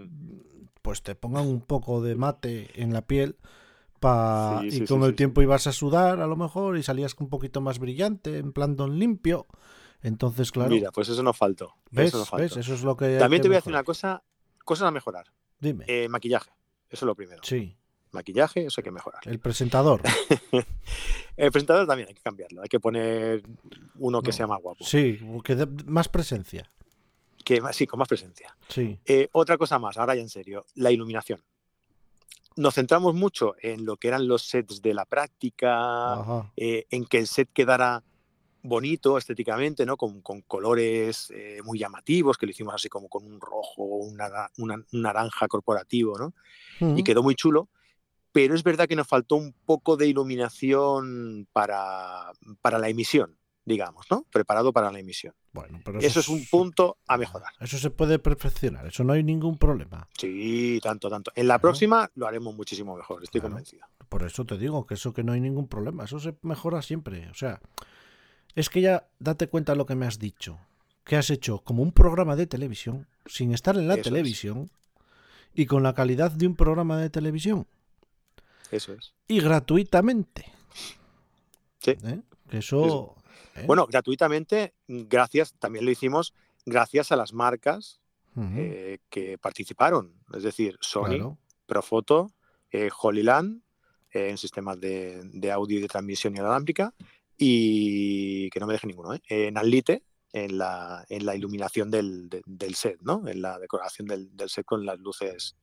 pues 0.81 1.03
te 1.03 1.15
pongan 1.15 1.47
un 1.47 1.61
poco 1.61 2.00
de 2.00 2.15
mate 2.15 2.71
en 2.81 2.95
la 2.95 3.03
piel 3.03 3.37
pa... 3.99 4.61
sí, 4.62 4.71
sí, 4.71 4.83
y 4.83 4.87
con 4.87 5.00
sí, 5.00 5.07
el 5.07 5.14
tiempo 5.14 5.43
ibas 5.43 5.67
a 5.67 5.73
sudar 5.73 6.21
a 6.21 6.26
lo 6.26 6.37
mejor 6.37 6.76
y 6.76 6.83
salías 6.83 7.14
un 7.19 7.28
poquito 7.28 7.61
más 7.61 7.78
brillante, 7.78 8.38
en 8.38 8.52
plan 8.52 8.76
don 8.76 8.99
limpio. 8.99 9.47
Entonces, 10.02 10.52
claro. 10.52 10.71
Mira, 10.71 10.93
pues 10.93 11.09
eso 11.09 11.23
no 11.23 11.33
faltó. 11.33 11.75
¿Ves? 11.90 12.09
Eso, 12.09 12.19
no 12.19 12.25
faltó. 12.25 12.43
¿Ves? 12.43 12.57
eso 12.57 12.75
es 12.75 12.83
lo 12.83 12.97
que. 12.97 13.19
También 13.19 13.40
que 13.40 13.45
te 13.45 13.49
voy 13.49 13.57
a 13.57 13.59
decir 13.59 13.73
una 13.73 13.85
cosa, 13.85 14.23
cosas 14.64 14.88
a 14.88 14.90
mejorar. 14.90 15.26
Dime. 15.59 15.85
Eh, 15.88 16.09
maquillaje. 16.09 16.50
Eso 16.88 17.05
es 17.05 17.07
lo 17.07 17.14
primero. 17.14 17.43
Sí. 17.43 17.76
Maquillaje, 18.12 18.67
eso 18.67 18.81
hay 18.81 18.85
que 18.85 18.90
mejorar. 18.90 19.21
El 19.26 19.38
presentador. 19.38 20.00
el 21.37 21.52
presentador 21.52 21.87
también 21.87 22.09
hay 22.09 22.14
que 22.14 22.23
cambiarlo. 22.23 22.62
Hay 22.62 22.69
que 22.69 22.81
poner 22.81 23.43
uno 23.97 24.23
que 24.23 24.28
no. 24.28 24.33
sea 24.33 24.47
más 24.47 24.62
guapo. 24.62 24.85
Sí, 24.85 25.21
que 25.45 25.57
dé 25.57 25.67
más 25.85 26.09
presencia. 26.09 26.71
Que 27.45 27.61
sí, 27.73 27.87
con 27.87 27.99
más 27.99 28.09
presencia. 28.09 28.57
Sí. 28.69 28.99
Eh, 29.05 29.28
otra 29.33 29.59
cosa 29.59 29.78
más, 29.78 29.99
ahora 29.99 30.14
ya 30.14 30.23
en 30.23 30.28
serio, 30.28 30.64
la 30.75 30.90
iluminación. 30.90 31.43
Nos 32.59 32.75
centramos 32.75 33.15
mucho 33.15 33.55
en 33.62 33.85
lo 33.85 33.97
que 33.97 34.09
eran 34.09 34.27
los 34.27 34.43
sets 34.43 34.83
de 34.83 34.93
la 34.93 35.05
práctica, 35.05 36.50
eh, 36.57 36.87
en 36.91 37.05
que 37.05 37.19
el 37.19 37.29
set 37.29 37.49
quedara 37.53 38.03
bonito 38.65 39.17
estéticamente, 39.17 39.87
¿no? 39.87 39.97
Con, 39.97 40.21
con 40.23 40.43
colores 40.43 41.31
eh, 41.31 41.61
muy 41.65 41.79
llamativos, 41.79 42.37
que 42.37 42.47
lo 42.47 42.50
hicimos 42.50 42.75
así 42.75 42.88
como 42.88 43.09
con 43.09 43.25
un 43.25 43.41
rojo, 43.41 43.85
una, 43.85 44.50
una, 44.59 44.75
un 44.75 45.03
naranja 45.03 45.47
corporativo, 45.47 46.19
¿no? 46.19 46.35
Y 46.97 47.05
quedó 47.05 47.23
muy 47.23 47.37
chulo. 47.37 47.69
Pero 48.33 48.57
es 48.57 48.65
verdad 48.65 48.88
que 48.88 48.97
nos 48.97 49.07
faltó 49.07 49.37
un 49.37 49.55
poco 49.65 49.97
de 49.97 50.09
iluminación 50.09 51.47
para, 51.53 52.33
para 52.61 52.81
la 52.81 52.88
emisión 52.88 53.38
digamos, 53.69 54.07
¿no? 54.11 54.25
Preparado 54.33 54.73
para 54.73 54.91
la 54.91 54.99
emisión. 54.99 55.35
Bueno, 55.53 55.81
pero 55.85 56.01
Eso 56.01 56.21
es 56.21 56.29
un 56.29 56.45
punto 56.47 56.99
a 57.07 57.17
mejorar. 57.17 57.53
Eso 57.61 57.79
se 57.79 57.91
puede 57.91 58.19
perfeccionar, 58.19 58.87
eso 58.87 59.05
no 59.05 59.13
hay 59.13 59.23
ningún 59.23 59.59
problema. 59.59 60.09
Sí, 60.19 60.81
tanto, 60.83 61.09
tanto. 61.09 61.31
En 61.37 61.47
la 61.47 61.55
Claro. 61.55 61.61
próxima 61.63 62.11
lo 62.17 62.27
haremos 62.27 62.55
muchísimo 62.55 62.97
mejor, 62.97 63.23
estoy 63.23 63.41
Claro. 63.41 63.53
convencido. 63.55 63.87
Por 64.09 64.23
eso 64.25 64.45
te 64.45 64.57
digo 64.59 64.87
que 64.87 64.95
eso 64.95 65.13
que 65.13 65.23
no 65.23 65.33
hay 65.33 65.41
ningún 65.41 65.69
problema, 65.69 66.05
eso 66.05 66.19
se 66.19 66.35
mejora 66.43 66.81
siempre. 66.83 67.29
O 67.31 67.35
sea, 67.35 67.61
es 68.55 68.71
que 68.71 68.81
ya 68.81 69.07
date 69.19 69.49
cuenta 69.49 69.75
lo 69.75 69.85
que 69.87 69.95
me 69.95 70.07
has 70.07 70.19
dicho, 70.19 70.59
que 71.05 71.17
has 71.17 71.31
hecho 71.31 71.59
como 71.61 71.83
un 71.83 71.93
programa 71.93 72.35
de 72.35 72.47
televisión 72.47 73.07
sin 73.27 73.53
estar 73.53 73.77
en 73.77 73.87
la 73.87 73.95
Eso 73.95 74.01
es. 74.01 74.05
televisión 74.05 74.71
y 75.55 75.67
con 75.67 75.83
la 75.83 75.95
calidad 75.95 76.31
de 76.31 76.47
un 76.47 76.57
programa 76.57 76.99
de 76.99 77.11
televisión 77.11 77.67
Eso 78.71 78.93
es. 78.95 79.13
y 79.27 79.41
gratuitamente. 79.41 80.47
Sí. 81.81 81.93
¿Eh? 82.05 82.21
Que 82.51 82.59
eso... 82.59 83.15
¿eh? 83.61 83.67
Bueno, 83.67 83.87
gratuitamente, 83.87 84.75
gracias, 84.87 85.55
también 85.59 85.85
lo 85.85 85.91
hicimos 85.91 86.35
gracias 86.67 87.12
a 87.12 87.17
las 87.17 87.33
marcas 87.33 88.00
eh, 88.57 88.99
que 89.11 89.37
participaron. 89.38 90.15
Es 90.33 90.43
decir, 90.45 90.77
Sony, 90.81 91.07
claro. 91.07 91.38
Profoto, 91.67 92.31
eh, 92.71 92.88
Holyland, 93.00 93.62
eh, 94.12 94.29
en 94.31 94.38
sistemas 94.38 94.79
de, 94.81 95.21
de 95.25 95.50
audio 95.50 95.79
y 95.79 95.83
de 95.83 95.88
transmisión 95.88 96.35
inalámbrica, 96.37 96.95
y 97.37 98.50
que 98.50 98.61
no 98.61 98.67
me 98.67 98.73
deje 98.75 98.87
ninguno, 98.87 99.15
¿eh? 99.15 99.21
en 99.29 99.57
Alite, 99.59 100.03
en 100.33 100.59
la, 100.59 101.05
en 101.09 101.25
la 101.25 101.35
iluminación 101.35 101.91
del, 101.91 102.29
de- 102.29 102.43
del 102.47 102.75
set, 102.75 102.99
¿no? 103.00 103.27
En 103.27 103.41
la 103.41 103.59
decoración 103.59 104.07
del, 104.07 104.37
del 104.37 104.49
set 104.50 104.65
con 104.67 104.85
las 104.85 104.99
luces, 104.99 105.57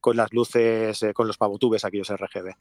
con 0.00 0.16
las 0.16 0.32
luces, 0.32 1.02
eh, 1.02 1.12
con 1.14 1.26
los 1.26 1.36
pavotubes 1.38 1.84
aquellos 1.84 2.08
RGB. 2.10 2.54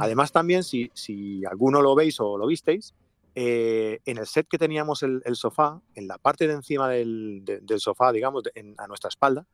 Además, 0.00 0.30
también, 0.32 0.62
si, 0.62 0.90
si 0.94 1.44
alguno 1.46 1.82
lo 1.82 1.94
veis 1.94 2.20
o 2.20 2.38
lo 2.38 2.46
visteis, 2.46 2.94
eh, 3.34 4.00
en 4.04 4.18
el 4.18 4.26
set 4.26 4.46
que 4.48 4.58
teníamos 4.58 5.02
el, 5.02 5.22
el 5.24 5.36
sofá, 5.36 5.80
en 5.94 6.06
la 6.08 6.18
parte 6.18 6.46
de 6.46 6.54
encima 6.54 6.88
del, 6.88 7.40
de- 7.44 7.60
del 7.60 7.80
sofá, 7.80 8.12
digamos, 8.12 8.44
en- 8.54 8.74
a 8.78 8.86
nuestra 8.86 9.08
espalda, 9.08 9.46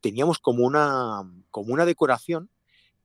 teníamos 0.00 0.38
como 0.38 0.64
una, 0.66 1.22
como 1.50 1.72
una 1.72 1.84
decoración 1.86 2.50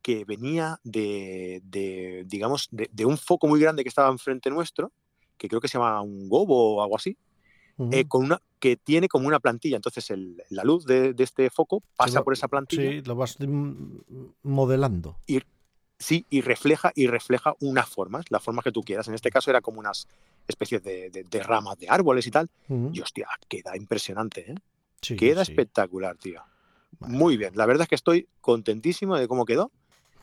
que 0.02 0.26
venía 0.26 0.80
de, 0.84 1.62
de, 1.66 2.24
digamos, 2.28 2.68
de, 2.72 2.90
de 2.92 3.06
un 3.06 3.18
foco 3.18 3.48
muy 3.48 3.60
grande 3.60 3.84
que 3.84 3.90
estaba 3.90 4.10
enfrente 4.10 4.50
nuestro, 4.50 4.92
que 5.38 5.48
creo 5.48 5.60
que 5.62 5.68
se 5.68 5.78
llama 5.78 6.02
un 6.02 6.30
gobo 6.30 6.76
o 6.76 6.82
algo 6.84 6.96
así, 6.96 7.18
eh, 7.92 8.06
con 8.08 8.26
una, 8.26 8.42
que 8.60 8.76
tiene 8.76 9.08
como 9.08 9.28
una 9.28 9.40
plantilla. 9.40 9.76
Entonces, 9.76 10.10
el- 10.10 10.42
la 10.50 10.64
luz 10.64 10.86
de, 10.86 11.14
este 11.18 11.50
foco 11.50 11.84
pasa 11.96 12.20
por 12.24 12.34
esa 12.34 12.48
plantilla 12.48 12.90
Sí, 12.92 13.02
lo 13.06 13.16
vas 13.16 13.38
mm, 13.40 13.98
modelando. 14.44 15.18
Sí, 16.00 16.26
y 16.30 16.42
refleja, 16.42 16.92
y 16.96 17.08
refleja 17.08 17.56
unas 17.60 17.90
formas, 17.90 18.26
las 18.30 18.44
formas 18.44 18.64
que 18.64 18.72
tú 18.72 18.82
quieras. 18.84 19.08
En 19.08 19.16
este 19.16 19.32
caso 19.32 19.50
era 19.50 19.62
como 19.62 19.80
unas 19.80 20.08
especies 20.48 20.84
de, 20.84 21.10
de- 21.10 21.24
de 21.24 21.44
ramas 21.44 21.78
de 21.78 21.90
árboles 21.90 22.28
y 22.28 22.32
tal. 22.32 22.50
Ujú, 22.70 22.92
Y 22.94 23.02
hostia, 23.02 23.28
queda 23.50 23.76
impresionante, 23.76 24.52
¿eh? 24.52 24.56
sí, 25.02 25.16
Queda 25.16 25.44
sí. 25.44 25.52
espectacular, 25.52 26.16
tío. 26.18 26.42
Vale. 27.00 27.14
Muy 27.14 27.36
bien. 27.38 27.54
La 27.56 27.66
verdad 27.66 27.84
es 27.84 27.90
que 27.90 27.96
estoy 27.96 28.28
contentísimo 28.42 29.18
de 29.18 29.28
cómo 29.28 29.46
quedó. 29.46 29.72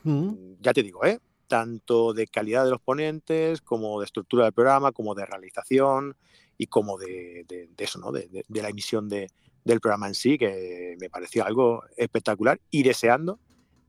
Ujú, 0.03 0.57
Ya 0.61 0.73
te 0.73 0.81
digo, 0.83 1.03
¿eh? 1.05 1.19
Tanto 1.47 2.13
de 2.13 2.27
calidad 2.27 2.63
de 2.63 2.71
los 2.71 2.81
ponentes, 2.81 3.61
como 3.61 3.99
de 3.99 4.05
estructura 4.05 4.45
del 4.45 4.53
programa, 4.53 4.91
como 4.93 5.13
de 5.13 5.25
realización 5.25 6.15
y 6.57 6.67
como 6.67 6.97
de, 6.97 7.45
de- 7.47 7.69
eso, 7.77 7.99
¿no? 7.99 8.11
De 8.11 8.43
la 8.49 8.69
emisión 8.69 9.09
de- 9.09 9.29
del 9.63 9.79
programa 9.81 10.07
en 10.07 10.15
sí, 10.15 10.37
que 10.37 10.95
me 10.99 11.09
pareció 11.09 11.45
algo 11.45 11.83
espectacular 11.97 12.59
y 12.71 12.83
deseando, 12.83 13.39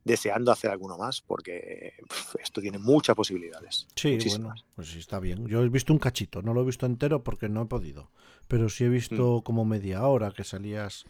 deseando 0.06 0.52
hacer 0.52 0.70
alguno 0.70 0.96
más, 0.96 1.20
porque 1.20 1.94
esto 2.42 2.60
tiene 2.60 2.78
muchas 2.78 3.16
posibilidades. 3.16 3.88
Sí, 3.96 4.18
bueno, 4.28 4.54
pues 4.76 4.88
sí, 4.88 5.00
está 5.00 5.18
bien. 5.18 5.46
Yo 5.48 5.62
he 5.64 5.68
visto 5.68 5.92
un 5.92 5.98
cachito, 5.98 6.42
no 6.42 6.54
lo 6.54 6.62
he 6.62 6.64
visto 6.64 6.86
entero 6.86 7.24
porque 7.24 7.48
no 7.48 7.62
he 7.62 7.66
podido. 7.66 8.10
Pero 8.46 8.68
sí 8.68 8.84
he 8.84 8.88
Mm. 8.88 8.92
visto 8.92 9.42
como 9.42 9.64
media 9.64 10.06
hora 10.06 10.30
que 10.30 10.44
salías 10.44 11.04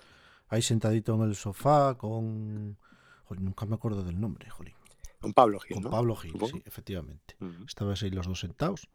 ahí 0.48 0.62
sentadito 0.62 1.14
en 1.14 1.22
el 1.22 1.36
sofá 1.36 1.96
con... 1.98 2.78
Joder, 3.24 3.42
nunca 3.42 3.66
me 3.66 3.74
acuerdo 3.74 4.02
del 4.02 4.18
nombre, 4.18 4.48
jolín. 4.48 4.74
Con 5.20 5.34
Pablo 5.34 5.60
Gil, 5.60 5.74
Con 5.74 5.82
¿no? 5.84 5.90
Pablo 5.90 6.16
Gil, 6.16 6.30
Supongo. 6.32 6.56
sí, 6.56 6.62
efectivamente. 6.64 7.36
Ujú. 7.40 7.64
Estabas 7.66 8.02
ahí 8.02 8.10
los 8.10 8.26
dos 8.26 8.40
sentados. 8.40 8.88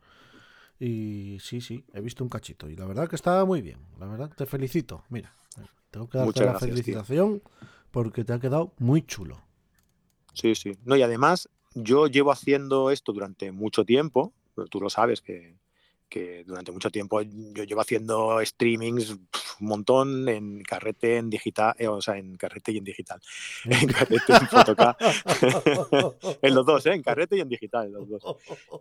Y 0.80 1.38
sí, 1.42 1.62
sí, 1.62 1.86
he 1.94 2.02
visto 2.02 2.24
un 2.24 2.30
cachito. 2.30 2.68
Y 2.70 2.76
la 2.76 2.86
verdad 2.88 3.08
que 3.08 3.16
estaba 3.16 3.46
muy 3.46 3.62
bien. 3.62 3.78
La 4.00 4.08
verdad, 4.08 4.32
te 4.36 4.48
felicito. 4.48 5.04
Mira, 5.10 5.32
tengo 5.92 6.10
que 6.10 6.18
darte 6.18 6.44
la 6.44 6.54
tío. 6.54 6.60
felicitación 6.60 7.44
porque 7.92 8.24
te 8.24 8.34
ha 8.34 8.40
quedado 8.40 8.74
muy 8.80 9.04
chulo. 9.04 9.40
Sí, 10.34 10.56
sí. 10.56 10.74
No, 10.86 10.96
y 10.96 11.02
además, 11.02 11.50
yo 11.74 12.08
llevo 12.08 12.32
haciendo 12.32 12.92
esto 12.92 13.14
durante 13.14 13.52
mucho 13.52 13.86
tiempo, 13.86 14.34
pero 14.56 14.68
tú 14.68 14.80
lo 14.80 14.90
sabes 14.90 15.22
que, 15.22 15.56
que 16.10 16.44
durante 16.46 16.72
mucho 16.72 16.90
tiempo 16.90 17.22
yo 17.22 17.64
llevo 17.64 17.82
haciendo 17.82 18.40
streamings 18.44 19.12
un 19.12 19.68
montón 19.68 20.28
en 20.28 20.64
carrete, 20.64 21.18
en 21.18 21.30
digital, 21.30 21.76
eh, 21.78 21.88
o 21.88 22.02
sea, 22.02 22.18
en 22.18 22.36
carrete 22.36 22.72
y 22.72 22.78
en 22.78 22.84
digital. 22.84 23.22
En 23.66 23.88
carrete, 23.88 24.34
en 24.34 24.48
Photocá. 24.48 24.98
en 26.42 26.56
los 26.56 26.66
dos, 26.66 26.86
¿eh? 26.88 26.94
En 26.94 27.04
carrete 27.04 27.38
y 27.38 27.42
en 27.42 27.50
digital, 27.50 27.88
en 27.88 27.94
los 27.94 28.10
dos. 28.10 28.38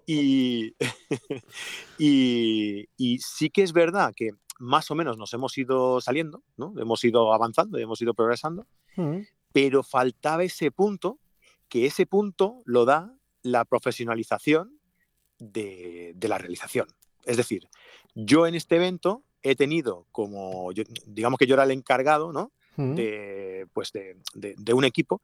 Y, 0.07 0.75
y, 1.99 2.89
y 2.97 3.19
sí 3.19 3.51
que 3.51 3.63
es 3.63 3.73
verdad 3.73 4.13
que 4.17 4.31
más 4.59 4.91
o 4.91 4.95
menos 4.95 5.17
nos 5.17 5.33
hemos 5.35 5.57
ido 5.59 6.01
saliendo, 6.01 6.43
¿no? 6.57 6.75
Hemos 6.79 7.05
ido 7.05 7.33
avanzando, 7.33 7.79
hemos 7.79 8.01
ido 8.03 8.15
progresando, 8.15 8.67
Mm, 8.97 9.21
pero 9.53 9.83
faltaba 9.83 10.45
ese 10.45 10.71
punto, 10.71 11.19
que 11.71 11.87
ese 11.87 12.05
punto 12.05 12.61
lo 12.67 12.85
da 12.85 13.15
la 13.43 13.65
profesionalización 13.65 14.79
de, 15.39 16.13
de 16.17 16.29
la 16.29 16.37
realización. 16.37 16.89
Es 17.25 17.37
decir, 17.39 17.67
yo 18.15 18.47
en 18.47 18.55
este 18.55 18.77
evento 18.77 19.23
he 19.43 19.57
tenido 19.57 20.07
como, 20.13 20.73
yo- 20.73 20.85
digamos 21.07 21.39
que 21.39 21.47
yo 21.47 21.55
era 21.55 21.65
el 21.65 21.71
encargado, 21.71 22.33
¿no? 22.33 22.53
de, 22.95 23.67
pues 23.73 23.93
de, 23.93 24.17
de- 24.35 24.55
de 24.59 24.73
un 24.75 24.85
equipo 24.85 25.21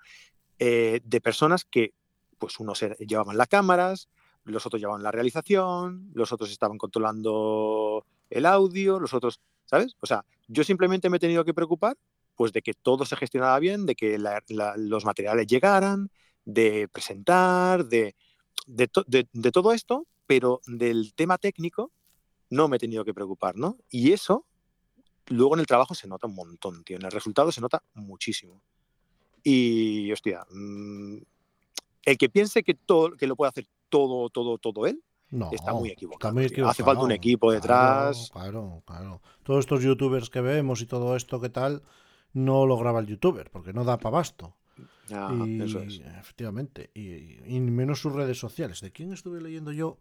eh, 0.59 1.01
de 1.05 1.21
personas 1.21 1.65
que, 1.65 1.93
pues 2.39 2.59
unos 2.61 2.83
era- 2.83 2.97
llevaban 2.97 3.37
las 3.37 3.49
cámaras, 3.49 4.09
los 4.45 4.65
otros 4.67 4.81
llevaban 4.81 5.03
la 5.03 5.11
realización, 5.11 6.11
los 6.15 6.33
otros 6.33 6.51
estaban 6.51 6.79
controlando 6.79 8.05
el 8.31 8.47
audio, 8.47 8.99
los 9.01 9.13
otros, 9.15 9.41
¿sabes? 9.65 9.97
O 10.01 10.07
sea, 10.07 10.25
yo 10.49 10.65
simplemente 10.65 11.09
me 11.11 11.17
he 11.17 11.21
tenido 11.21 11.45
que 11.45 11.55
preocupar, 11.55 11.97
pues 12.37 12.53
de 12.53 12.63
que 12.63 12.73
todo 12.75 13.05
se 13.05 13.17
gestionara 13.17 13.59
bien, 13.59 13.87
de 13.87 13.95
que 13.95 14.19
la- 14.19 14.43
la- 14.49 14.77
los 14.77 15.05
materiales 15.05 15.47
llegaran, 15.47 16.11
de 16.47 16.89
presentar, 16.89 17.85
de, 17.85 18.15
de, 18.67 18.89
to- 18.89 19.05
de- 19.07 19.29
de 19.33 19.53
todo 19.53 19.73
esto, 19.73 20.07
pero 20.27 20.63
del 20.67 21.13
tema 21.15 21.37
técnico 21.37 21.91
no 22.49 22.69
me 22.69 22.77
he 22.77 22.81
tenido 22.81 23.05
que 23.05 23.13
preocupar, 23.13 23.57
¿no? 23.57 23.77
Y 23.91 24.13
eso 24.13 24.47
luego 25.27 25.55
en 25.55 25.61
el 25.61 25.67
trabajo 25.67 25.95
se 25.95 26.07
nota 26.09 26.27
un 26.29 26.35
montón, 26.37 26.83
tío. 26.85 26.97
En 26.97 27.05
el 27.05 27.11
resultado 27.11 27.53
se 27.53 27.61
nota 27.61 27.83
muchísimo. 27.95 28.63
Y, 29.43 30.11
hostia, 30.13 30.47
mm, 30.51 31.17
el 32.05 32.19
que 32.19 32.29
piense 32.29 32.63
que, 32.63 32.75
todo, 32.75 33.11
que 33.13 33.27
lo 33.27 33.37
puede 33.37 33.49
hacer 33.51 33.67
todo, 33.89 34.29
todo, 34.31 34.59
todo 34.59 34.87
él, 34.87 35.03
No, 35.31 35.51
está 35.53 35.73
muy 35.73 35.91
equivocado, 35.91 36.33
muy 36.35 36.49
tío. 36.49 36.69
Hace 36.69 36.85
falta 36.85 37.03
un 37.03 37.11
equivocado. 37.11 37.17
equipo 37.17 37.53
detrás. 37.53 38.31
Claro, 38.33 38.53
claro, 38.53 38.83
claro. 38.87 39.23
Todos 39.43 39.61
estos 39.61 39.83
youtubers 39.83 40.31
que 40.31 40.41
vemos 40.41 40.81
y 40.81 40.87
todo 40.87 41.17
esto, 41.17 41.41
¿qué 41.41 41.49
tal? 41.49 41.83
No 42.33 42.67
lo 42.67 42.77
graba 42.79 43.01
el 43.01 43.07
youtuber, 43.07 43.51
porque 43.51 43.73
no 43.73 43.85
da 43.85 43.99
para 43.99 44.17
basto. 44.19 44.55
Ah, 45.13 45.45
y, 45.47 45.61
eso 45.63 45.81
es. 45.81 46.01
Efectivamente. 46.01 46.91
Y, 46.95 47.39
y 47.47 47.61
menos 47.61 48.01
sus 48.01 48.13
redes 48.13 48.39
sociales. 48.39 48.81
¿De 48.81 48.91
quién 48.91 49.13
estuve 49.13 49.41
leyendo 49.41 49.73
yo 49.73 49.99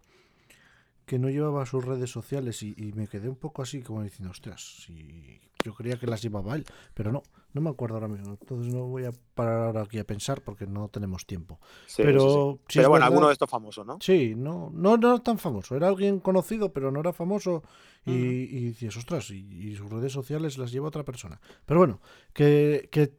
que 1.06 1.20
no 1.20 1.30
llevaba 1.30 1.66
sus 1.66 1.84
redes 1.86 2.10
sociales? 2.10 2.64
Y, 2.64 2.74
y 2.78 2.94
me 2.94 3.08
quedé 3.08 3.30
un 3.30 3.36
poco 3.36 3.62
así 3.62 3.82
como 3.82 4.02
diciendo, 4.04 4.32
ostras, 4.32 4.62
si 4.86 5.40
yo 5.64 5.74
creía 5.74 5.98
que 5.98 6.08
las 6.08 6.22
llevaba 6.22 6.56
él, 6.56 6.64
pero 6.94 7.12
no, 7.12 7.24
no 7.54 7.62
me 7.62 7.70
acuerdo 7.72 7.96
ahora 7.96 8.08
mismo. 8.08 8.38
Entonces 8.40 8.72
no 8.74 8.86
voy 8.86 9.06
a 9.06 9.12
parar 9.34 9.64
ahora 9.64 9.82
aquí 9.82 9.98
a 9.98 10.04
pensar 10.04 10.42
porque 10.42 10.68
no 10.68 10.90
tenemos 10.90 11.26
tiempo. 11.26 11.60
Sí, 11.88 12.02
pero 12.04 12.60
sí, 12.68 12.80
Pero 12.80 12.90
bueno, 12.90 13.04
verdad- 13.04 13.08
alguno 13.08 13.28
de 13.28 13.34
estos 13.34 13.50
famosos, 13.50 13.86
¿no? 13.86 13.98
Sí, 14.00 14.34
no, 14.36 14.70
no, 14.74 14.98
no 14.98 15.10
era 15.14 15.24
tan 15.24 15.38
famoso. 15.40 15.76
Era 15.76 15.88
alguien 15.88 16.20
conocido, 16.20 16.72
pero 16.72 16.92
no 16.92 17.00
era 17.00 17.14
famoso. 17.14 17.64
Y, 18.08 18.12
y 18.12 18.66
dices, 18.68 18.96
ostras, 18.98 19.32
y, 19.32 19.38
y 19.40 19.76
sus 19.76 19.90
redes 19.90 20.12
sociales 20.14 20.60
las 20.60 20.72
lleva 20.72 20.88
otra 20.90 21.04
persona. 21.04 21.42
Pero 21.66 21.80
bueno, 21.80 22.02
que, 22.34 22.88
que 22.92 23.14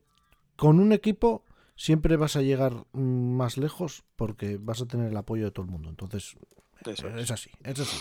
con 0.54 0.78
un 0.78 0.92
equipo 0.92 1.42
siempre 1.76 2.16
vas 2.16 2.36
a 2.36 2.42
llegar 2.42 2.86
mm, 2.92 3.36
más 3.36 3.58
lejos 3.58 4.04
porque 4.16 4.58
vas 4.60 4.82
a 4.82 4.86
tener 4.86 5.10
el 5.10 5.16
apoyo 5.16 5.44
de 5.44 5.50
todo 5.50 5.64
el 5.66 5.70
mundo. 5.70 5.88
Entonces, 5.88 6.36
Eso 6.84 7.08
eh, 7.08 7.12
es. 7.16 7.24
es 7.24 7.30
así, 7.30 7.50
es 7.62 7.80
así. 7.80 7.98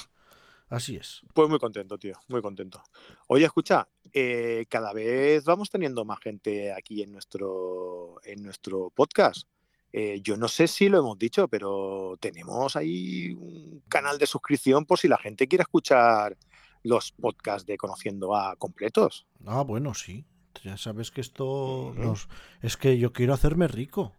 Así 0.68 0.96
es. 0.96 1.22
Pues 1.34 1.48
muy 1.48 1.60
contento, 1.60 1.98
tío, 2.00 2.16
muy 2.28 2.42
contento. 2.42 2.82
Oye, 3.28 3.46
escucha, 3.46 3.88
eh, 4.12 4.66
cada 4.68 4.94
vez 4.94 5.46
vamos 5.46 5.70
teniendo 5.70 6.06
más 6.06 6.20
gente 6.20 6.74
aquí 6.74 7.04
en 7.04 7.12
nuestro, 7.12 8.16
en 8.24 8.42
nuestro 8.42 8.90
podcast. 8.90 9.48
Eh, 9.94 10.20
yo 10.22 10.36
no 10.38 10.48
sé 10.48 10.68
si 10.68 10.90
lo 10.90 10.98
hemos 11.00 11.20
dicho, 11.20 11.48
pero 11.48 12.18
tenemos 12.20 12.76
ahí 12.76 13.32
un 13.34 13.84
canal 13.88 14.18
de 14.18 14.26
suscripción 14.26 14.86
por 14.86 14.98
si 14.98 15.08
la 15.08 15.18
gente 15.18 15.48
quiere 15.48 15.62
escuchar 15.62 16.36
los 16.84 17.12
podcasts 17.12 17.66
de 17.66 17.78
Conociendo 17.78 18.36
a 18.36 18.56
completos. 18.56 19.28
Ah, 19.46 19.62
bueno, 19.62 19.94
sí. 19.94 20.26
Ya 20.64 20.78
sabes 20.78 21.12
que 21.12 21.22
esto 21.22 21.94
nos... 21.96 22.28
es 22.62 22.78
que 22.78 22.98
yo 22.98 23.14
quiero 23.14 23.34
hacerme 23.34 23.68
rico. 23.68 24.14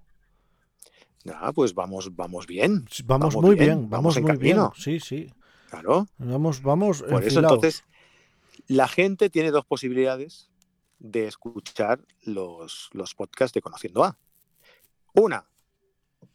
Nada, 1.25 1.53
pues 1.53 1.75
vamos, 1.75 2.15
vamos 2.15 2.47
bien. 2.47 2.87
Vamos, 3.05 3.35
Vamos 3.35 3.37
muy 3.37 3.55
bien, 3.57 3.67
bien, 3.67 3.91
vamos 3.91 3.91
vamos, 3.91 4.17
en 4.19 4.23
muy 4.23 4.37
bien. 4.37 4.57
camino. 4.57 4.73
Sí, 4.77 5.01
sí. 5.01 5.33
Claro. 5.71 6.07
Vamos, 6.19 6.63
vamos. 6.63 7.03
Por 7.03 7.25
eso 7.25 7.41
entonces 7.41 7.85
la 8.69 8.87
gente 8.87 9.29
tiene 9.31 9.51
dos 9.51 9.65
posibilidades 9.65 10.51
de 10.99 11.27
escuchar 11.27 12.01
los, 12.23 12.89
los 12.93 13.15
podcasts 13.15 13.53
de 13.55 13.61
Conociendo 13.63 14.05
A. 14.05 14.17
Una, 15.15 15.47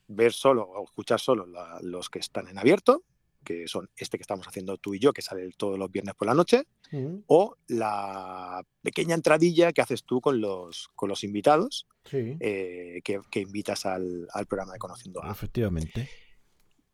ver 0.08 0.34
solo 0.34 0.64
o 0.64 0.84
escuchar 0.84 1.20
solo 1.20 1.46
la- 1.46 1.80
los 1.82 2.10
que 2.10 2.20
están 2.20 2.48
en 2.50 2.58
abierto, 2.58 3.04
que 3.44 3.68
son 3.68 3.90
este 3.96 4.18
que 4.18 4.24
estamos 4.24 4.48
haciendo 4.48 4.78
tú 4.78 4.94
y 4.94 5.00
yo, 5.00 5.14
que 5.14 5.22
sale 5.22 5.50
todos 5.58 5.78
los 5.80 5.92
viernes 5.92 6.16
por 6.16 6.28
la 6.28 6.34
noche, 6.34 6.68
Ujú, 6.92 7.24
o 7.28 7.58
la 7.68 8.64
pequeña 8.82 9.16
entradilla 9.16 9.72
que 9.74 9.82
haces 9.82 10.04
tú 10.04 10.22
con 10.22 10.40
los, 10.42 10.90
con 10.96 11.10
los 11.10 11.24
invitados 11.24 11.88
Sí, 12.06 12.36
eh, 12.40 13.02
que, 13.04 13.20
que 13.30 13.42
invitas 13.42 13.86
al, 13.86 14.28
al 14.34 14.46
programa 14.48 14.74
de 14.74 14.80
Conociendo 14.80 15.24
A. 15.24 15.32
efectivamente. 15.32 16.10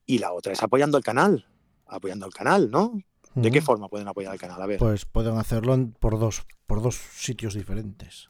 Y 0.05 0.19
la 0.19 0.33
otra 0.33 0.53
es 0.53 0.61
apoyando 0.63 0.97
el 0.97 1.03
canal, 1.03 1.47
apoyando 1.85 2.25
el 2.25 2.33
canal, 2.33 2.69
¿no? 2.71 2.99
¿De 3.35 3.51
qué 3.51 3.59
Ujú. 3.59 3.65
forma 3.65 3.87
pueden 3.89 4.07
apoyar 4.07 4.33
el 4.33 4.39
canal? 4.39 4.61
A 4.61 4.65
ver. 4.65 4.79
Pues 4.79 5.05
pueden 5.05 5.37
hacerlo 5.37 5.77
por 5.99 6.17
dos, 6.19 6.45
por 6.65 6.81
dos 6.81 6.95
sitios 6.95 7.53
diferentes. 7.53 8.29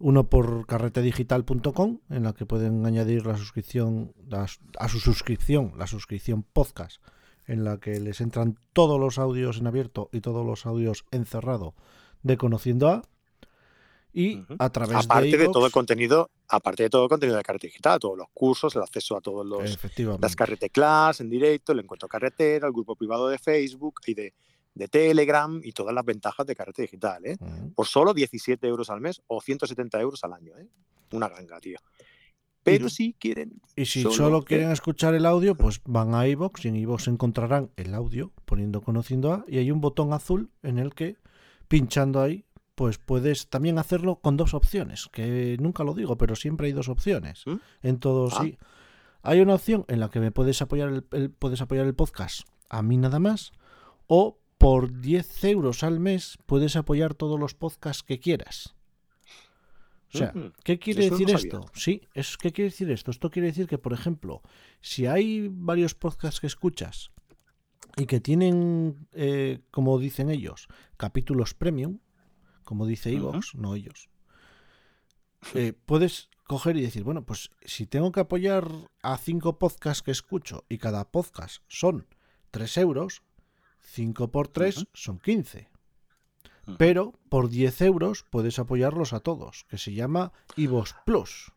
Uno 0.00 0.28
por 0.28 0.66
carretedigital.com, 0.66 2.00
en 2.10 2.22
la 2.22 2.32
que 2.32 2.46
pueden 2.46 2.84
añadir 2.86 3.26
la 3.26 3.36
suscripción 3.36 4.12
a 4.78 4.88
su 4.88 5.00
suscripción, 5.00 5.72
la 5.76 5.86
suscripción 5.86 6.42
podcast, 6.42 7.02
en 7.48 7.64
la 7.64 7.78
que 7.78 7.98
les 7.98 8.20
entran 8.20 8.58
todos 8.72 9.00
los 9.00 9.18
audios 9.18 9.58
en 9.58 9.66
abierto 9.66 10.08
y 10.12 10.20
todos 10.20 10.46
los 10.46 10.66
audios 10.66 11.04
en 11.10 11.26
cerrado 11.26 11.74
de 12.22 12.36
Conociendo 12.36 12.88
A. 12.88 13.02
Y 14.12 14.38
Ujú. 14.38 14.56
a 14.58 14.70
través 14.70 15.04
aparte 15.04 15.36
de, 15.36 15.48
todo 15.48 15.66
el 15.66 15.72
contenido, 15.72 16.30
aparte 16.48 16.84
de 16.84 16.90
todo 16.90 17.04
el 17.04 17.08
contenido 17.08 17.36
de 17.36 17.42
Carrete 17.42 17.66
Digital, 17.66 17.98
todos 17.98 18.16
los 18.16 18.28
cursos, 18.32 18.74
el 18.76 18.82
acceso 18.82 19.16
a 19.16 19.20
todos 19.20 19.46
los 19.46 19.78
las 20.20 20.34
carrete 20.34 20.70
class 20.70 21.20
en 21.20 21.28
directo, 21.28 21.72
el 21.72 21.80
encuentro 21.80 22.08
carretera, 22.08 22.66
el 22.66 22.72
grupo 22.72 22.96
privado 22.96 23.28
de 23.28 23.38
Facebook 23.38 24.00
y 24.06 24.14
de, 24.14 24.34
de 24.74 24.88
Telegram 24.88 25.60
y 25.62 25.72
todas 25.72 25.94
las 25.94 26.04
ventajas 26.04 26.46
de 26.46 26.54
Carrete 26.54 26.82
Digital, 26.82 27.26
¿eh? 27.26 27.36
Por 27.74 27.86
solo 27.86 28.14
17 28.14 28.66
euros 28.66 28.88
al 28.90 29.00
mes 29.00 29.20
o 29.26 29.40
170 29.40 30.00
euros 30.00 30.24
al 30.24 30.32
año, 30.32 30.56
¿eh? 30.56 30.68
Una 31.12 31.28
ganga, 31.28 31.60
tío. 31.60 31.78
Pero 32.70 32.86
Y- 32.86 32.90
si 32.90 33.12
quieren, 33.14 33.60
Y 33.76 33.84
si 33.86 34.02
Solo 34.02 34.42
quieren 34.42 34.70
escuchar 34.72 35.14
el 35.14 35.24
audio, 35.26 35.54
pues 35.54 35.80
van 35.84 36.14
a 36.14 36.26
iVoox 36.26 36.64
y 36.64 36.68
en 36.68 36.76
iVoox 36.76 37.08
encontrarán 37.08 37.70
el 37.76 37.94
audio 37.94 38.32
poniendo 38.44 38.80
conociendo 38.82 39.32
a 39.32 39.44
y 39.48 39.58
hay 39.58 39.70
un 39.70 39.80
botón 39.80 40.12
azul 40.12 40.50
en 40.62 40.78
el 40.78 40.94
que 40.94 41.16
pinchando 41.68 42.20
ahí 42.20 42.44
pues 42.74 42.98
puedes 42.98 43.48
también 43.48 43.76
hacerlo 43.78 44.16
con 44.20 44.36
dos 44.36 44.54
opciones, 44.54 45.08
que 45.12 45.56
nunca 45.60 45.82
lo 45.82 45.94
digo, 45.94 46.16
pero 46.16 46.36
siempre 46.36 46.68
hay 46.68 46.72
dos 46.72 46.88
opciones. 46.88 47.42
¿Mm? 47.46 47.56
En 47.82 47.98
todos 47.98 48.34
Ah. 48.36 48.42
sí. 48.42 48.58
Hay 49.22 49.40
una 49.40 49.54
opción 49.54 49.84
en 49.88 49.98
la 49.98 50.10
que 50.10 50.20
me 50.20 50.30
puedes 50.30 50.62
apoyar 50.62 50.88
el, 50.90 51.04
el- 51.10 51.30
puedes 51.30 51.60
apoyar 51.60 51.86
el 51.86 51.94
podcast 51.94 52.42
a 52.70 52.82
mí 52.82 52.96
nada 52.96 53.18
más 53.18 53.50
o 54.06 54.38
por 54.58 55.00
10 55.00 55.44
euros 55.44 55.82
al 55.82 55.98
mes 56.00 56.38
puedes 56.46 56.76
apoyar 56.76 57.14
todos 57.14 57.38
los 57.38 57.54
podcasts 57.54 58.02
que 58.04 58.18
quieras. 58.20 58.74
O 60.14 60.18
sea. 60.18 60.32
¿qué 60.64 60.78
quiere 60.78 61.10
decir 61.10 61.30
esto? 61.30 61.66
Sí, 61.74 62.02
es 62.14 62.36
¿qué 62.38 62.52
quiere 62.52 62.70
decir 62.70 62.90
esto? 62.90 63.10
Esto 63.10 63.30
quiere 63.30 63.48
decir 63.48 63.66
que, 63.66 63.78
por 63.78 63.92
ejemplo, 63.92 64.42
si 64.80 65.06
hay 65.06 65.48
varios 65.50 65.94
podcasts 65.94 66.40
que 66.40 66.46
escuchas 66.46 67.10
y 67.96 68.06
que 68.06 68.20
tienen, 68.20 69.06
eh, 69.12 69.60
como 69.70 69.98
dicen 69.98 70.30
ellos, 70.30 70.68
capítulos 70.96 71.54
premium, 71.54 71.98
como 72.64 72.86
dice. 72.86 73.12
Evox, 73.12 73.54
no 73.54 73.74
ellos, 73.74 74.08
eh, 75.54 75.72
puedes 75.72 76.30
coger 76.46 76.76
y 76.76 76.82
decir, 76.82 77.04
bueno, 77.04 77.24
pues 77.24 77.50
si 77.64 77.86
tengo 77.86 78.10
que 78.10 78.20
apoyar 78.20 78.68
a 79.02 79.16
cinco 79.18 79.58
podcasts 79.58 80.02
que 80.02 80.10
escucho 80.10 80.64
y 80.68 80.78
cada 80.78 81.10
podcast 81.10 81.62
son 81.68 82.06
3 82.50 82.78
euros, 82.78 83.22
5 83.82 84.30
por 84.30 84.48
3 84.48 84.78
Ujú. 84.78 84.86
son 84.94 85.18
15. 85.18 85.68
Pero 86.76 87.14
por 87.28 87.48
10 87.48 87.80
euros 87.82 88.24
puedes 88.28 88.58
apoyarlos 88.58 89.12
a 89.12 89.20
todos, 89.20 89.64
que 89.68 89.78
se 89.78 89.94
llama 89.94 90.32
Ivos 90.56 90.94
Plus. 91.06 91.52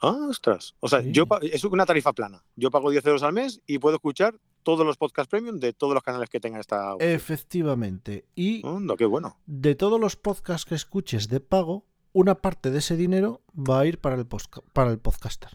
Ah, 0.00 0.26
ostras. 0.30 0.74
O 0.80 0.88
sea, 0.88 1.02
Sí. 1.02 1.12
yo 1.12 1.24
es 1.42 1.64
una 1.64 1.84
tarifa 1.86 2.12
plana. 2.12 2.44
Yo 2.56 2.70
pago 2.70 2.90
10 2.90 3.04
euros 3.06 3.22
al 3.22 3.32
mes 3.32 3.60
y 3.66 3.78
puedo 3.78 3.96
escuchar 3.96 4.38
todos 4.62 4.86
los 4.86 4.96
podcasts 4.96 5.30
premium 5.30 5.58
de 5.58 5.72
todos 5.72 5.94
los 5.94 6.02
canales 6.02 6.28
que 6.30 6.40
tenga 6.40 6.60
esta. 6.60 6.94
Efectivamente. 7.00 8.26
Y 8.34 8.62
qué 8.96 9.04
bueno. 9.06 9.36
de 9.46 9.74
todos 9.74 10.00
los 10.00 10.16
podcasts 10.16 10.64
que 10.66 10.74
escuches 10.74 11.28
de 11.28 11.40
pago, 11.40 11.86
una 12.12 12.36
parte 12.36 12.70
de 12.70 12.78
ese 12.78 12.96
dinero 12.96 13.42
va 13.54 13.80
a 13.80 13.86
ir 13.86 14.00
para 14.00 14.16
el, 14.16 14.26
para 14.72 14.90
el 14.90 14.98
podcaster. 14.98 15.50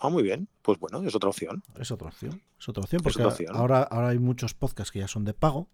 Ah, 0.00 0.08
muy 0.10 0.22
bien. 0.22 0.48
Pues 0.62 0.78
bueno, 0.78 1.02
es 1.02 1.14
otra 1.14 1.28
opción. 1.28 1.62
Es 1.78 1.90
otra 1.90 2.08
opción. 2.08 2.42
Es 2.58 2.68
otra 2.68 2.82
opción 2.84 3.02
porque 3.02 3.20
otra 3.22 3.32
opción. 3.32 3.56
Ahora, 3.56 3.82
ahora 3.82 4.08
hay 4.08 4.18
muchos 4.18 4.54
podcasts 4.54 4.92
que 4.92 5.00
ya 5.00 5.08
son 5.08 5.24
de 5.24 5.34
pago. 5.34 5.68